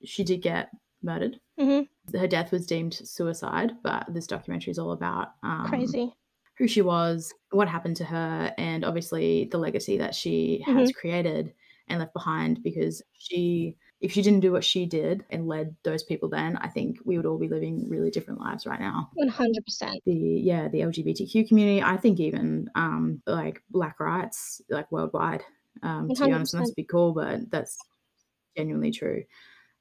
she 0.04 0.24
did 0.24 0.42
get 0.42 0.70
murdered 1.02 1.38
hmm 1.58 1.82
her 2.16 2.26
death 2.26 2.50
was 2.52 2.66
deemed 2.66 2.94
suicide, 2.94 3.72
but 3.82 4.04
this 4.12 4.26
documentary 4.26 4.70
is 4.72 4.78
all 4.78 4.92
about 4.92 5.28
um, 5.42 5.66
Crazy. 5.68 6.12
who 6.58 6.66
she 6.66 6.82
was, 6.82 7.32
what 7.50 7.68
happened 7.68 7.96
to 7.96 8.04
her, 8.04 8.52
and 8.58 8.84
obviously 8.84 9.48
the 9.50 9.58
legacy 9.58 9.98
that 9.98 10.14
she 10.14 10.64
has 10.66 10.90
created 10.92 11.54
and 11.88 12.00
left 12.00 12.12
behind. 12.12 12.62
Because 12.62 13.02
she, 13.12 13.76
if 14.02 14.10
she 14.10 14.20
didn't 14.20 14.40
do 14.40 14.50
what 14.50 14.64
she 14.64 14.84
did 14.84 15.24
and 15.30 15.46
led 15.46 15.76
those 15.84 16.02
people, 16.02 16.28
then 16.28 16.56
I 16.56 16.68
think 16.68 16.98
we 17.04 17.16
would 17.16 17.24
all 17.24 17.38
be 17.38 17.48
living 17.48 17.88
really 17.88 18.10
different 18.10 18.40
lives 18.40 18.66
right 18.66 18.80
now. 18.80 19.10
One 19.14 19.28
hundred 19.28 19.64
percent. 19.64 20.02
The 20.04 20.12
yeah, 20.12 20.66
the 20.68 20.80
LGBTQ 20.80 21.46
community, 21.46 21.80
I 21.80 21.96
think 21.96 22.18
even 22.18 22.68
um, 22.74 23.22
like 23.26 23.62
Black 23.70 24.00
rights, 24.00 24.60
like 24.68 24.90
worldwide. 24.90 25.44
Um, 25.84 26.08
to 26.14 26.26
be 26.26 26.32
honest, 26.32 26.52
and 26.52 26.62
that's 26.62 26.72
a 26.72 26.74
big 26.76 26.88
call, 26.88 27.12
but 27.12 27.48
that's 27.50 27.78
genuinely 28.56 28.90
true. 28.90 29.22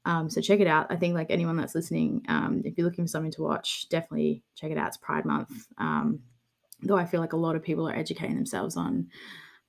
Um, 0.04 0.30
so 0.30 0.40
check 0.40 0.60
it 0.60 0.66
out. 0.66 0.86
I 0.90 0.96
think 0.96 1.14
like 1.14 1.30
anyone 1.30 1.56
that's 1.56 1.74
listening, 1.74 2.22
um, 2.28 2.62
if 2.64 2.78
you're 2.78 2.86
looking 2.86 3.04
for 3.04 3.10
something 3.10 3.32
to 3.32 3.42
watch, 3.42 3.88
definitely 3.88 4.44
check 4.54 4.70
it 4.70 4.78
out. 4.78 4.88
It's 4.88 4.96
Pride 4.96 5.24
Month. 5.24 5.66
Um, 5.78 6.20
though 6.80 6.96
I 6.96 7.06
feel 7.06 7.20
like 7.20 7.32
a 7.32 7.36
lot 7.36 7.56
of 7.56 7.62
people 7.62 7.88
are 7.88 7.94
educating 7.94 8.36
themselves 8.36 8.76
on 8.76 9.08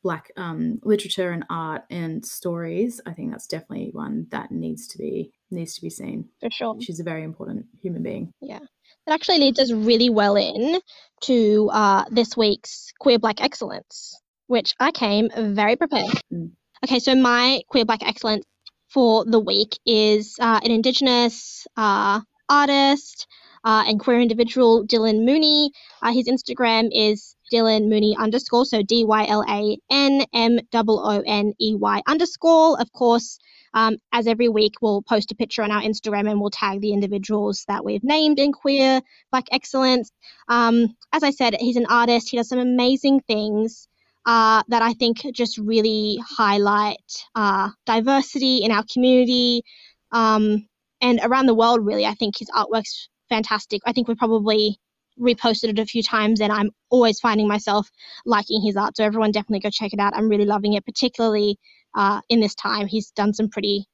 black 0.03 0.31
um, 0.37 0.79
literature 0.83 1.31
and 1.31 1.45
art 1.49 1.83
and 1.89 2.25
stories. 2.25 3.01
I 3.05 3.13
think 3.13 3.31
that's 3.31 3.47
definitely 3.47 3.89
one 3.93 4.27
that 4.31 4.51
needs 4.51 4.87
to 4.89 4.97
be 4.97 5.31
needs 5.49 5.75
to 5.75 5.81
be 5.81 5.89
seen. 5.89 6.29
For 6.39 6.49
sure. 6.51 6.75
She's 6.81 6.99
a 6.99 7.03
very 7.03 7.23
important 7.23 7.65
human 7.81 8.03
being. 8.03 8.31
Yeah. 8.41 8.59
That 9.07 9.13
actually 9.15 9.39
leads 9.39 9.59
us 9.59 9.71
really 9.71 10.09
well 10.09 10.35
in 10.35 10.79
to 11.21 11.69
uh, 11.73 12.05
this 12.09 12.37
week's 12.37 12.91
Queer 12.99 13.19
Black 13.19 13.41
Excellence, 13.41 14.19
which 14.47 14.73
I 14.79 14.91
came 14.91 15.29
very 15.35 15.75
prepared. 15.75 16.21
Mm. 16.31 16.51
Okay, 16.85 16.99
so 16.99 17.15
my 17.15 17.61
Queer 17.69 17.85
Black 17.85 18.03
Excellence 18.05 18.45
for 18.89 19.25
the 19.25 19.39
week 19.39 19.77
is 19.85 20.35
uh, 20.39 20.59
an 20.63 20.71
Indigenous 20.71 21.65
uh, 21.75 22.21
artist 22.49 23.27
uh, 23.63 23.83
and 23.87 23.99
queer 23.99 24.19
individual, 24.19 24.85
Dylan 24.85 25.25
Mooney. 25.25 25.71
Uh, 26.01 26.11
his 26.11 26.27
Instagram 26.27 26.89
is 26.91 27.35
Dylan 27.51 27.89
Mooney 27.89 28.15
underscore, 28.17 28.65
so 28.65 28.81
D 28.81 29.05
Y 29.05 29.25
L 29.27 29.43
A 29.47 29.77
N 29.89 30.25
M 30.33 30.59
O 30.73 30.83
O 30.87 31.23
N 31.25 31.53
E 31.59 31.75
Y 31.75 32.01
underscore. 32.07 32.79
Of 32.79 32.91
course, 32.91 33.39
um, 33.73 33.97
as 34.11 34.27
every 34.27 34.49
week, 34.49 34.75
we'll 34.81 35.01
post 35.01 35.31
a 35.31 35.35
picture 35.35 35.63
on 35.63 35.71
our 35.71 35.81
Instagram 35.81 36.29
and 36.29 36.39
we'll 36.39 36.49
tag 36.49 36.81
the 36.81 36.93
individuals 36.93 37.65
that 37.67 37.83
we've 37.83 38.03
named 38.03 38.39
in 38.39 38.51
Queer 38.51 39.01
Black 39.31 39.45
Excellence. 39.51 40.11
Um, 40.47 40.95
as 41.11 41.23
I 41.23 41.31
said, 41.31 41.55
he's 41.59 41.75
an 41.75 41.87
artist. 41.87 42.29
He 42.29 42.37
does 42.37 42.49
some 42.49 42.59
amazing 42.59 43.21
things 43.21 43.87
uh, 44.25 44.63
that 44.67 44.81
I 44.81 44.93
think 44.93 45.25
just 45.33 45.57
really 45.57 46.19
highlight 46.25 47.25
uh, 47.35 47.69
diversity 47.85 48.57
in 48.57 48.71
our 48.71 48.85
community 48.91 49.63
um, 50.11 50.67
and 51.01 51.19
around 51.23 51.47
the 51.47 51.55
world, 51.55 51.85
really. 51.85 52.05
I 52.05 52.13
think 52.13 52.37
his 52.37 52.49
artwork's 52.49 53.09
fantastic. 53.33 53.81
I 53.85 53.93
think 53.93 54.07
we 54.07 54.15
probably 54.15 54.77
reposted 55.19 55.69
it 55.69 55.79
a 55.79 55.85
few 55.85 56.03
times 56.03 56.41
and 56.41 56.51
I'm 56.51 56.71
always 56.89 57.19
finding 57.19 57.47
myself 57.47 57.89
liking 58.25 58.61
his 58.61 58.77
art. 58.77 58.97
So 58.97 59.03
everyone 59.03 59.31
definitely 59.31 59.59
go 59.59 59.69
check 59.71 59.93
it 59.93 59.99
out. 59.99 60.13
I'm 60.15 60.29
really 60.29 60.45
loving 60.45 60.73
it, 60.73 60.85
particularly 60.85 61.57
uh, 61.95 62.21
in 62.29 62.39
this 62.39 62.55
time. 62.55 62.87
He's 62.87 63.11
done 63.11 63.33
some 63.33 63.49
pretty, 63.49 63.85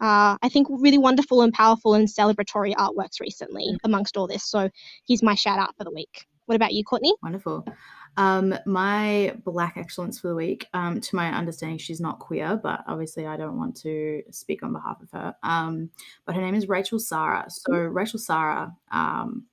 uh, 0.00 0.36
I 0.42 0.48
think, 0.50 0.68
really 0.70 0.98
wonderful 0.98 1.42
and 1.42 1.52
powerful 1.52 1.94
and 1.94 2.08
celebratory 2.08 2.74
artworks 2.74 3.20
recently 3.20 3.78
amongst 3.84 4.16
all 4.16 4.26
this. 4.26 4.44
So 4.44 4.70
he's 5.04 5.22
my 5.22 5.34
shout 5.34 5.58
out 5.58 5.74
for 5.76 5.84
the 5.84 5.92
week. 5.92 6.26
What 6.46 6.56
about 6.56 6.72
you, 6.72 6.84
Courtney? 6.84 7.14
Wonderful. 7.22 7.66
Um, 8.18 8.52
my 8.66 9.36
black 9.44 9.76
excellence 9.76 10.18
for 10.18 10.26
the 10.28 10.34
week, 10.34 10.66
um, 10.74 11.00
to 11.00 11.14
my 11.16 11.28
understanding, 11.32 11.78
she's 11.78 12.00
not 12.00 12.18
queer, 12.18 12.58
but 12.60 12.82
obviously 12.88 13.26
I 13.26 13.36
don't 13.36 13.56
want 13.56 13.76
to 13.82 14.24
speak 14.32 14.64
on 14.64 14.72
behalf 14.72 15.00
of 15.00 15.08
her. 15.12 15.36
Um, 15.44 15.88
but 16.26 16.34
her 16.34 16.40
name 16.42 16.56
is 16.56 16.68
Rachael 16.68 16.98
Sarra. 16.98 17.46
So 17.48 17.72
Rachael 17.74 18.18
Sarra, 18.18 18.76
um, 18.90 19.46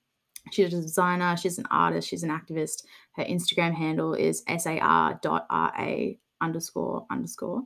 she's 0.52 0.74
a 0.74 0.82
designer, 0.82 1.38
she's 1.38 1.60
an 1.60 1.68
artist, 1.70 2.10
she's 2.10 2.24
an 2.24 2.32
activist. 2.32 2.86
Her 3.12 3.24
Instagram 3.24 3.76
handle 3.76 4.16
is 4.16 4.44
sar.ra 4.58 5.72
underscore 6.42 7.06
underscore. 7.12 7.64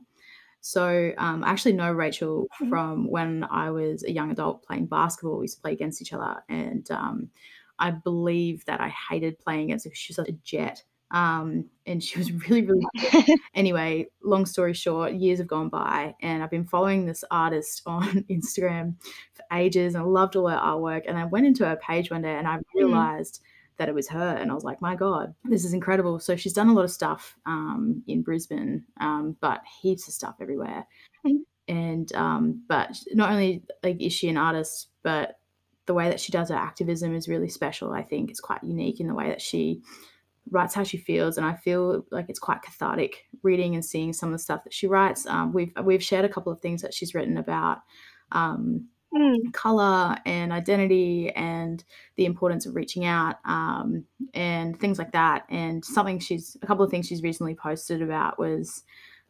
So 0.60 1.12
um, 1.16 1.42
I 1.42 1.48
actually 1.48 1.72
know 1.72 1.90
Rachael 1.92 2.46
Mhm. 2.60 2.68
from 2.68 3.08
when 3.08 3.44
I 3.44 3.70
was 3.70 4.04
a 4.04 4.12
young 4.12 4.30
adult 4.30 4.62
playing 4.64 4.86
basketball. 4.86 5.38
We 5.38 5.44
used 5.44 5.56
to 5.56 5.62
play 5.62 5.72
against 5.72 6.02
each 6.02 6.12
other, 6.12 6.42
and 6.50 6.90
um, 6.90 7.30
I 7.78 7.90
believe 7.90 8.66
that 8.66 8.82
I 8.82 8.90
hated 8.90 9.38
playing 9.38 9.64
against 9.64 9.86
her 9.86 9.88
because 9.88 9.98
she 9.98 10.10
was 10.10 10.16
such 10.16 10.28
a 10.28 10.32
jet. 10.44 10.84
Um, 11.10 11.66
and 11.86 12.02
she 12.02 12.18
was 12.18 12.32
really, 12.48 12.62
really 12.62 12.86
anyway, 13.54 14.06
long 14.22 14.46
story 14.46 14.74
short, 14.74 15.12
years 15.14 15.38
have 15.38 15.48
gone 15.48 15.68
by, 15.68 16.14
and 16.20 16.42
I've 16.42 16.50
been 16.50 16.66
following 16.66 17.06
this 17.06 17.24
artist 17.30 17.82
on 17.86 18.24
Instagram 18.30 18.94
for 19.34 19.44
ages, 19.52 19.94
and 19.94 20.04
I 20.04 20.06
loved 20.06 20.36
all 20.36 20.48
her 20.48 20.56
artwork. 20.56 21.02
And 21.08 21.18
I 21.18 21.24
went 21.24 21.46
into 21.46 21.66
her 21.66 21.76
page 21.76 22.10
one 22.10 22.22
day, 22.22 22.34
and 22.34 22.46
I 22.46 22.58
realized 22.74 23.40
that 23.76 23.88
it 23.88 23.94
was 23.94 24.08
her, 24.08 24.36
and 24.36 24.50
I 24.50 24.54
was 24.54 24.64
like, 24.64 24.82
my 24.82 24.94
god, 24.94 25.34
this 25.44 25.64
is 25.64 25.72
incredible. 25.72 26.20
So 26.20 26.36
she's 26.36 26.52
done 26.52 26.68
a 26.68 26.74
lot 26.74 26.84
of 26.84 26.90
stuff 26.90 27.36
um, 27.46 28.02
in 28.06 28.22
Brisbane, 28.22 28.84
um, 29.00 29.36
but 29.40 29.62
heaps 29.80 30.06
of 30.06 30.14
stuff 30.14 30.36
everywhere. 30.40 30.86
Mhm. 31.26 31.40
And 31.66 32.12
um, 32.14 32.62
but 32.68 32.98
not 33.12 33.30
only 33.30 33.62
like 33.82 34.00
is 34.00 34.12
she 34.12 34.28
an 34.28 34.36
artist, 34.36 34.88
but 35.02 35.38
the 35.86 35.94
way 35.94 36.08
that 36.08 36.20
she 36.20 36.30
does 36.30 36.50
her 36.50 36.54
activism 36.54 37.14
is 37.14 37.28
really 37.28 37.48
special. 37.48 37.92
I 37.92 38.02
think 38.02 38.30
it's 38.30 38.40
quite 38.40 38.62
unique 38.62 39.00
in 39.00 39.08
the 39.08 39.14
way 39.14 39.28
that 39.28 39.40
she 39.40 39.82
writes 40.50 40.74
how 40.74 40.82
she 40.84 40.96
feels, 40.98 41.36
and 41.36 41.46
I 41.46 41.54
feel 41.54 42.04
like 42.10 42.26
it's 42.28 42.38
quite 42.38 42.62
cathartic 42.62 43.26
reading 43.42 43.74
and 43.74 43.84
seeing 43.84 44.12
some 44.12 44.30
of 44.30 44.32
the 44.34 44.38
stuff 44.42 44.64
that 44.64 44.74
she 44.74 44.86
writes. 44.86 45.26
Um, 45.26 45.52
we've 45.52 45.72
we've 45.84 46.02
shared 46.02 46.24
a 46.24 46.28
couple 46.28 46.52
of 46.52 46.60
things 46.60 46.82
that 46.82 46.94
she's 46.94 47.14
written 47.14 47.36
about 47.36 47.78
um, 48.32 48.88
Mm, 49.12 49.52
color 49.52 50.16
and 50.24 50.52
identity 50.52 51.30
and 51.30 51.84
the 52.16 52.24
importance 52.24 52.66
of 52.66 52.76
reaching 52.76 53.04
out 53.04 53.36
um, 53.44 54.06
and 54.34 54.78
things 54.78 54.98
like 54.98 55.12
that. 55.12 55.44
And 55.48 55.84
something 55.84 56.18
she's 56.20 56.56
a 56.62 56.66
couple 56.66 56.84
of 56.84 56.90
things 56.90 57.08
she's 57.08 57.22
recently 57.22 57.54
posted 57.54 58.00
about 58.02 58.38
was 58.38 58.84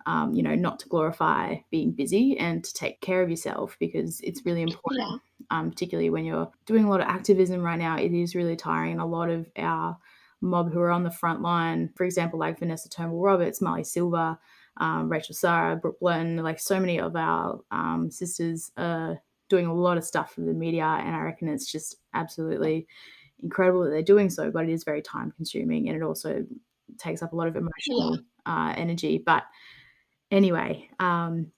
um, 0.06 0.34
you 0.34 0.42
know, 0.42 0.54
not 0.54 0.80
to 0.80 0.88
glorify 0.88 1.56
being 1.70 1.92
busy 1.92 2.36
and 2.38 2.64
to 2.64 2.72
take 2.72 3.00
care 3.02 3.22
of 3.22 3.30
yourself 3.30 3.76
because 3.78 4.20
it's 4.22 4.46
really 4.46 4.62
important, 4.62 4.98
Yeah. 4.98 5.18
um, 5.50 5.70
particularly 5.70 6.10
when 6.10 6.24
you're 6.24 6.50
doing 6.66 6.84
a 6.84 6.90
lot 6.90 7.00
of 7.02 7.06
activism 7.06 7.62
right 7.62 7.78
now. 7.78 7.98
It 7.98 8.12
is 8.14 8.34
really 8.34 8.56
tiring. 8.56 8.92
And 8.92 9.00
a 9.00 9.06
lot 9.06 9.28
of 9.30 9.48
our 9.56 9.98
mob 10.40 10.72
who 10.72 10.80
are 10.80 10.90
on 10.90 11.04
the 11.04 11.10
front 11.10 11.42
line, 11.42 11.90
for 11.96 12.04
example, 12.04 12.38
like 12.38 12.58
Vanessa 12.58 12.88
Turnbull 12.88 13.20
Roberts, 13.20 13.60
Molly 13.60 13.84
Silver, 13.84 14.38
um, 14.78 15.08
Rachael 15.08 15.34
Sarra, 15.34 15.76
Brooke 15.76 16.00
Blurton, 16.00 16.42
like 16.42 16.58
so 16.58 16.80
many 16.80 16.98
of 16.98 17.16
our 17.16 17.60
um, 17.70 18.10
sisters 18.10 18.72
are 18.76 19.20
doing 19.48 19.66
a 19.66 19.74
lot 19.74 19.98
of 19.98 20.04
stuff 20.04 20.34
for 20.34 20.40
the 20.42 20.54
media. 20.54 20.84
And 20.84 21.14
I 21.14 21.20
reckon 21.20 21.48
it's 21.48 21.70
just 21.70 21.96
absolutely 22.14 22.86
incredible 23.42 23.84
that 23.84 23.90
they're 23.90 24.02
doing 24.02 24.30
so, 24.30 24.50
but 24.50 24.64
it 24.64 24.70
is 24.70 24.84
very 24.84 25.02
time 25.02 25.32
consuming 25.32 25.88
and 25.88 25.96
it 25.96 26.02
also 26.02 26.44
takes 26.98 27.22
up 27.22 27.32
a 27.32 27.36
lot 27.36 27.48
of 27.48 27.56
emotional 27.56 28.18
uh, 28.46 28.74
energy. 28.76 29.18
But 29.18 29.44
anyway, 30.30 30.88
um, 30.98 31.52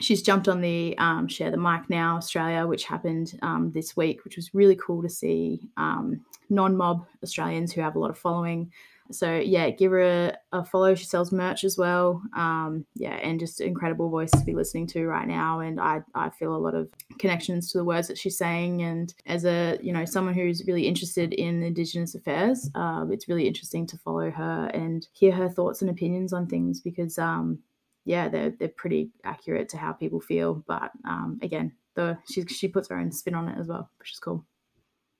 she's 0.00 0.22
jumped 0.22 0.48
on 0.48 0.60
the 0.60 0.96
um, 0.98 1.28
Share 1.28 1.50
the 1.50 1.56
Mic 1.56 1.88
Now 1.88 2.16
Australia, 2.16 2.66
which 2.66 2.84
happened 2.84 3.38
um, 3.42 3.70
this 3.72 3.96
week, 3.96 4.24
which 4.24 4.36
was 4.36 4.54
really 4.54 4.76
cool 4.76 5.02
to 5.02 5.08
see 5.08 5.68
um, 5.76 6.20
non 6.50 6.76
mob 6.76 7.06
Australians 7.22 7.72
who 7.72 7.80
have 7.80 7.96
a 7.96 7.98
lot 7.98 8.10
of 8.10 8.18
following. 8.18 8.70
So, 9.12 9.36
yeah, 9.36 9.68
give 9.68 9.92
her 9.92 10.00
a, 10.00 10.36
a 10.52 10.64
follow. 10.64 10.94
She 10.94 11.04
sells 11.04 11.30
merch 11.30 11.62
as 11.62 11.76
well. 11.76 12.22
Um, 12.34 12.86
yeah, 12.94 13.16
and 13.16 13.38
just 13.38 13.60
incredible 13.60 14.08
voice 14.08 14.30
to 14.30 14.44
be 14.44 14.54
listening 14.54 14.86
to 14.88 15.06
right 15.06 15.28
now. 15.28 15.60
And 15.60 15.78
I, 15.78 16.00
I 16.14 16.30
feel 16.30 16.54
a 16.54 16.56
lot 16.56 16.74
of 16.74 16.88
connections 17.18 17.70
to 17.70 17.78
the 17.78 17.84
words 17.84 18.08
that 18.08 18.16
she's 18.16 18.38
saying. 18.38 18.82
And 18.82 19.14
as 19.26 19.44
a, 19.44 19.78
you 19.82 19.92
know, 19.92 20.06
someone 20.06 20.32
who's 20.32 20.66
really 20.66 20.86
interested 20.86 21.34
in 21.34 21.62
Indigenous 21.62 22.14
affairs, 22.14 22.70
uh, 22.74 23.04
it's 23.10 23.28
really 23.28 23.46
interesting 23.46 23.86
to 23.88 23.98
follow 23.98 24.30
her 24.30 24.70
and 24.72 25.06
hear 25.12 25.32
her 25.32 25.50
thoughts 25.50 25.82
and 25.82 25.90
opinions 25.90 26.32
on 26.32 26.46
things 26.46 26.80
because, 26.80 27.18
um, 27.18 27.58
yeah, 28.04 28.28
they're 28.28 28.50
they're 28.50 28.68
pretty 28.68 29.10
accurate 29.24 29.70
to 29.70 29.78
how 29.78 29.92
people 29.92 30.20
feel. 30.20 30.62
But 30.66 30.90
um, 31.06 31.38
again, 31.42 31.72
the 31.94 32.18
she 32.30 32.44
she 32.46 32.68
puts 32.68 32.88
her 32.88 32.98
own 32.98 33.12
spin 33.12 33.34
on 33.34 33.48
it 33.48 33.58
as 33.58 33.66
well, 33.66 33.90
which 33.98 34.12
is 34.12 34.18
cool. 34.18 34.44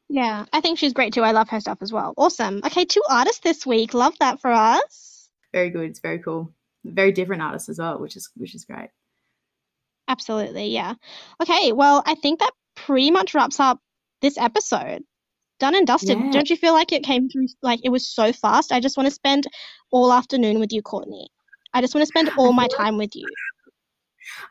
Yeah, 0.09 0.45
I 0.53 0.61
think 0.61 0.79
she's 0.79 0.93
great 0.93 1.15
too. 1.15 1.23
I 1.23 1.33
love 1.33 1.49
her 1.49 1.61
stuff 1.61 1.79
as 1.81 1.93
well. 1.93 2.13
Awesome. 2.17 2.61
Okay, 2.65 2.85
two 2.85 3.03
artists 3.09 3.41
this 3.41 3.67
week. 3.67 3.95
Love 3.95 4.15
that 4.21 4.41
for 4.41 4.51
us. 4.51 5.31
Very 5.53 5.71
good. 5.71 5.91
It's 5.91 6.01
very 6.01 6.19
cool. 6.19 6.53
Very 6.85 7.13
different 7.13 7.43
artists 7.43 7.69
as 7.69 7.79
well, 7.79 7.99
which 7.99 8.17
is 8.17 8.29
which 8.37 8.55
is 8.55 8.65
great. 8.65 8.91
Absolutely, 10.07 10.67
yeah. 10.67 10.95
Okay, 11.43 11.73
well, 11.73 12.03
I 12.05 12.15
think 12.15 12.41
that 12.41 12.53
pretty 12.77 13.11
much 13.11 13.35
wraps 13.35 13.59
up 13.59 13.81
this 14.21 14.37
episode. 14.37 15.03
Done 15.61 15.75
and 15.75 15.87
dusted. 15.87 16.19
Yeah. 16.19 16.31
Don't 16.31 16.51
you 16.51 16.57
feel 16.57 16.75
like 16.75 16.93
it 16.93 17.05
came 17.05 17.31
through 17.31 17.47
like 17.63 17.81
it 17.85 17.89
was 17.89 18.07
so 18.07 18.33
fast? 18.33 18.73
I 18.73 18.81
just 18.81 18.97
want 18.99 19.07
to 19.07 19.15
spend 19.15 19.47
all 19.91 20.13
afternoon 20.13 20.59
with 20.59 20.73
you, 20.73 20.83
Courtney. 20.83 21.29
I 21.75 21.81
just 21.81 21.95
want 21.95 22.03
to 22.03 22.07
spend 22.07 22.31
all 22.39 22.53
my 22.53 22.69
time 22.77 22.97
with 22.97 23.15
you. 23.15 23.27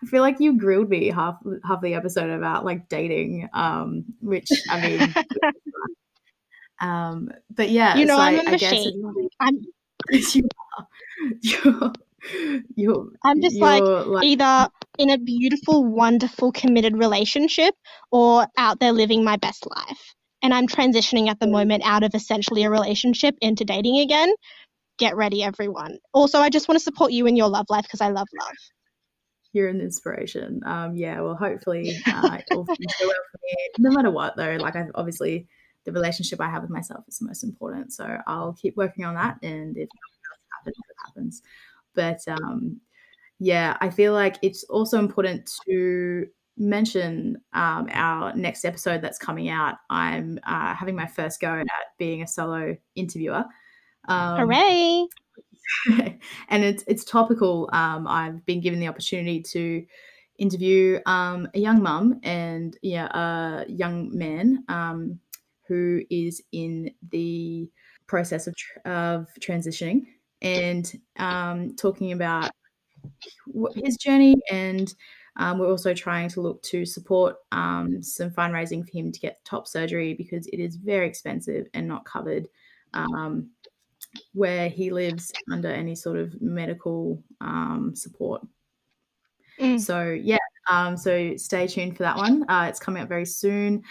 I 0.04 0.06
feel 0.06 0.22
like 0.22 0.40
you 0.40 0.58
grilled 0.58 0.90
me 0.90 1.10
half 1.10 1.38
half 1.66 1.82
the 1.82 1.96
episode 1.96 2.30
about 2.30 2.66
like 2.66 2.90
dating, 2.90 3.50
um, 3.54 4.06
which 4.20 4.48
I 4.70 4.82
mean, 4.82 5.16
um, 6.82 7.32
but 7.50 7.70
yeah, 7.70 7.96
You 7.96 8.06
know 8.06 8.18
so 8.18 8.22
I'm 8.22 8.40
I, 8.40 8.52
a 8.52 8.54
I 8.54 8.58
guess 8.58 8.72
machine. 8.72 9.30
I'm 9.40 9.62
it's, 10.10 10.36
you 10.36 10.48
are. 10.78 10.88
You're, 11.42 11.92
you're, 12.76 13.08
I'm 13.24 13.42
just 13.42 13.58
like 13.58 13.84
like 13.84 14.26
either 14.26 14.70
in 14.98 15.10
a 15.10 15.18
beautiful, 15.18 15.86
wonderful, 15.86 16.52
committed 16.52 16.98
relationship 16.98 17.76
or 18.12 18.48
out 18.58 18.80
there 18.80 18.92
living 18.92 19.24
my 19.24 19.38
best 19.38 19.66
life. 19.70 20.14
And 20.42 20.54
I'm 20.54 20.68
transitioning 20.68 21.30
at 21.30 21.40
the 21.40 21.48
moment 21.48 21.84
out 21.86 22.04
of 22.04 22.14
essentially 22.14 22.64
a 22.64 22.70
relationship 22.70 23.36
into 23.42 23.64
dating 23.64 24.00
again. 24.00 24.34
Get 24.98 25.16
ready, 25.16 25.44
everyone. 25.44 25.98
Also, 26.14 26.40
I 26.40 26.50
just 26.50 26.68
want 26.68 26.78
to 26.78 26.84
support 26.84 27.12
you 27.12 27.26
in 27.28 27.36
your 27.36 27.50
love 27.50 27.66
life 27.70 27.84
because 27.84 28.02
I 28.02 28.10
love 28.10 28.28
love. 28.40 28.54
you're 29.54 29.68
an 29.68 29.82
inspiration. 29.82 30.62
Um, 30.66 30.96
yeah, 30.96 31.22
well, 31.22 31.36
hopefully, 31.36 31.96
uh, 32.08 32.38
well 32.52 32.66
for 32.66 32.76
me. 32.80 33.56
No 33.80 33.92
matter 33.92 34.12
what, 34.12 34.36
though, 34.36 34.58
like 34.60 34.76
I 34.76 34.86
obviously 34.96 35.48
the 35.86 35.92
relationship 35.92 36.40
I 36.40 36.50
have 36.50 36.62
with 36.62 36.72
myself 36.72 37.04
is 37.08 37.18
the 37.18 37.26
most 37.26 37.44
important. 37.44 37.92
So 37.94 38.18
I'll 38.28 38.54
keep 38.54 38.78
working 38.78 39.06
on 39.06 39.16
that, 39.16 39.38
and 39.42 39.78
if 39.78 39.90
happens, 40.58 40.78
it 40.78 40.96
happens. 41.06 41.42
But 41.96 42.20
um, 42.28 42.80
yeah, 43.40 43.78
I 43.82 43.90
feel 43.90 44.14
like 44.14 44.38
it's 44.42 44.64
also 44.66 45.00
important 45.00 45.52
to 45.68 46.28
mention 46.58 47.38
um, 47.54 47.88
our 47.92 48.34
next 48.36 48.64
episode 48.64 49.02
that's 49.02 49.18
coming 49.18 49.50
out. 49.50 49.76
I'm 49.90 50.40
uh, 50.46 50.74
having 50.74 50.96
my 50.96 51.08
first 51.08 51.42
go 51.42 51.52
at 51.52 51.68
being 51.98 52.22
a 52.22 52.28
solo 52.28 52.78
interviewer. 52.96 53.46
Um, 54.08 54.38
Hooray! 54.38 55.08
and 56.50 56.64
it's 56.64 56.84
it's 56.88 57.04
topical. 57.04 57.70
Um, 57.74 58.08
I've 58.08 58.46
been 58.46 58.62
given 58.62 58.80
the 58.80 58.88
opportunity 58.88 59.42
to 59.42 59.86
interview 60.38 61.00
um, 61.06 61.48
a 61.54 61.60
young 61.60 61.82
mum 61.82 62.20
and 62.24 62.78
yeah, 62.82 63.08
a 63.08 63.66
young 63.70 64.16
man 64.18 64.64
um, 64.68 65.20
who 65.68 66.02
is 66.10 66.42
in 66.52 66.92
the 67.12 67.70
process 68.08 68.48
of 68.48 68.56
tr- 68.56 68.80
of 68.90 69.28
transitioning 69.40 70.06
and 70.42 71.00
um, 71.18 71.76
talking 71.76 72.12
about 72.12 72.52
his 73.76 73.98
journey 73.98 74.36
and. 74.52 74.94
Um, 75.36 75.58
we're 75.58 75.68
also 75.68 75.96
trying 75.96 76.30
to 76.30 76.42
look 76.42 76.62
to 76.62 76.86
support 76.86 77.38
um, 77.52 78.04
some 78.04 78.30
fundraising 78.30 78.86
for 78.86 78.96
him 78.96 79.12
to 79.12 79.20
get 79.20 79.44
top 79.44 79.68
surgery 79.68 80.14
because 80.14 80.46
it 80.46 80.60
is 80.60 80.76
very 80.76 81.08
expensive 81.08 81.66
and 81.74 81.88
not 81.88 82.06
covered 82.06 82.48
um, 82.94 83.50
where 84.34 84.70
he 84.70 84.92
lives 84.92 85.32
under 85.52 85.70
any 85.70 85.96
sort 85.96 86.18
of 86.18 86.42
medical 86.42 87.24
um, 87.42 87.94
support. 87.96 88.42
Mm. 89.60 89.80
So 89.80 90.10
yeah, 90.10 90.38
um, 90.70 90.98
so 90.98 91.36
stay 91.38 91.68
tuned 91.68 91.98
for 91.98 92.04
that 92.04 92.18
one. 92.18 92.46
Uh, 92.50 92.68
it's 92.70 92.80
coming 92.80 93.04
up 93.04 93.10
very 93.10 93.26
soon. 93.26 93.84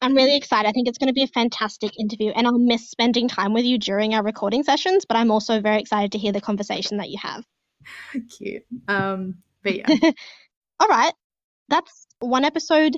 I'm 0.00 0.14
really 0.14 0.36
excited. 0.36 0.68
I 0.68 0.72
think 0.72 0.88
it's 0.88 0.98
going 0.98 1.08
to 1.08 1.14
be 1.14 1.22
a 1.22 1.28
fantastic 1.28 1.98
interview, 1.98 2.30
and 2.30 2.46
I'll 2.46 2.58
miss 2.58 2.90
spending 2.90 3.28
time 3.28 3.52
with 3.52 3.64
you 3.64 3.78
during 3.78 4.14
our 4.14 4.22
recording 4.24 4.64
sessions. 4.64 5.04
But 5.04 5.16
I'm 5.16 5.30
also 5.30 5.60
very 5.60 5.80
excited 5.80 6.12
to 6.12 6.18
hear 6.18 6.32
the 6.32 6.40
conversation 6.40 6.96
that 6.96 7.10
you 7.10 7.18
have. 7.22 7.44
Cute. 8.36 8.64
Um, 8.88 9.36
but 9.62 9.76
yeah, 9.76 9.86
All 10.80 10.88
right, 10.88 11.12
that's 11.68 12.06
one 12.18 12.44
episode 12.44 12.96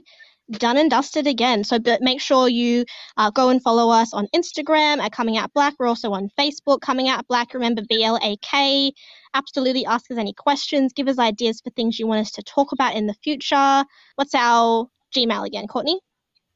done 0.53 0.77
and 0.77 0.91
dusted 0.91 1.27
again. 1.27 1.65
So 1.65 1.79
but 1.79 2.03
make 2.03 2.21
sure 2.21 2.49
you 2.49 2.85
uh, 3.17 3.31
go 3.31 3.49
and 3.49 3.63
follow 3.63 3.91
us 3.91 4.13
on 4.13 4.29
Instagram 4.35 4.99
at 4.99 5.13
Coming 5.13 5.37
Out 5.37 5.53
Blak. 5.55 5.75
We're 5.79 5.87
also 5.87 6.13
on 6.13 6.29
Facebook, 6.39 6.81
Coming 6.81 7.09
Out 7.09 7.27
Blak. 7.29 7.55
Remember 7.55 7.83
B 7.89 8.05
L 8.05 8.19
A 8.23 8.37
K. 8.39 8.93
Absolutely, 9.35 9.85
ask 9.87 10.11
us 10.11 10.19
any 10.19 10.33
questions. 10.33 10.93
Give 10.93 11.09
us 11.09 11.19
ideas 11.19 11.61
for 11.61 11.71
things 11.71 11.99
you 11.99 12.07
want 12.07 12.21
us 12.21 12.33
to 12.33 12.43
talk 12.43 12.73
about 12.73 12.95
in 12.95 13.07
the 13.07 13.15
future. 13.15 13.85
What's 14.17 14.35
our 14.35 14.87
Gmail 15.15 15.47
again, 15.47 15.67
Courtney? 15.67 16.01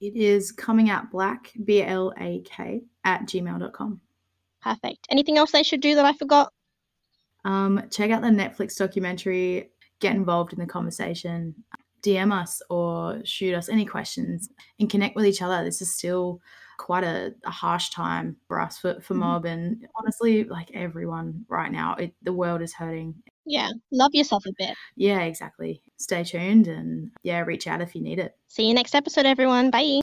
it 0.01 0.15
is 0.15 0.53
coming 0.53 0.91
out 0.91 1.11
blak, 1.11 1.53
B 1.65 1.83
L 1.83 2.13
A 2.19 2.41
K, 2.43 2.83
at 3.05 3.23
gmail.com. 3.23 4.01
Perfect. 4.63 5.07
Anything 5.11 5.39
else 5.39 5.53
they 5.53 5.63
should 5.63 5.81
do 5.81 5.95
that 5.95 6.05
I 6.05 6.13
forgot? 6.13 6.53
Um, 7.45 7.83
check 7.91 8.11
out 8.11 8.23
the 8.23 8.29
Netflix 8.29 8.77
documentary, 8.77 9.71
get 10.01 10.15
involved 10.15 10.53
in 10.53 10.59
the 10.59 10.67
conversation, 10.67 11.55
DM 12.03 12.33
us 12.33 12.63
or 12.71 13.21
shoot 13.25 13.55
us 13.55 13.69
any 13.69 13.85
questions 13.85 14.49
and 14.79 14.89
connect 14.91 15.17
with 15.17 15.27
each 15.27 15.43
other. 15.43 15.65
This 15.65 15.81
is 15.83 15.95
still 15.95 16.41
quite 16.79 17.03
a, 17.05 17.35
a 17.45 17.51
harsh 17.51 17.91
time 17.91 18.37
for 18.47 18.61
us 18.61 18.79
for, 18.79 19.01
for 19.01 19.15
Mhm. 19.15 19.19
mob 19.19 19.45
and 19.47 19.85
honestly 19.99 20.45
like 20.45 20.71
everyone 20.75 21.45
right 21.49 21.73
now 21.73 21.95
it, 21.97 22.15
the 22.23 22.33
world 22.33 22.63
is 22.63 22.73
hurting 22.73 23.15
Yeah, 23.45 23.71
love 23.91 24.11
yourself 24.15 24.45
a 24.47 24.53
bit. 24.57 24.77
yeah 24.95 25.21
exactly 25.23 25.83
stay 25.97 26.23
tuned 26.23 26.69
and 26.69 27.11
yeah 27.25 27.41
reach 27.41 27.67
out 27.67 27.81
if 27.81 27.97
you 27.97 28.01
need 28.01 28.21
it 28.21 28.37
See 28.47 28.69
you 28.69 28.75
next 28.75 28.95
episode, 28.95 29.27
everyone. 29.27 29.71
Bye. 29.71 30.01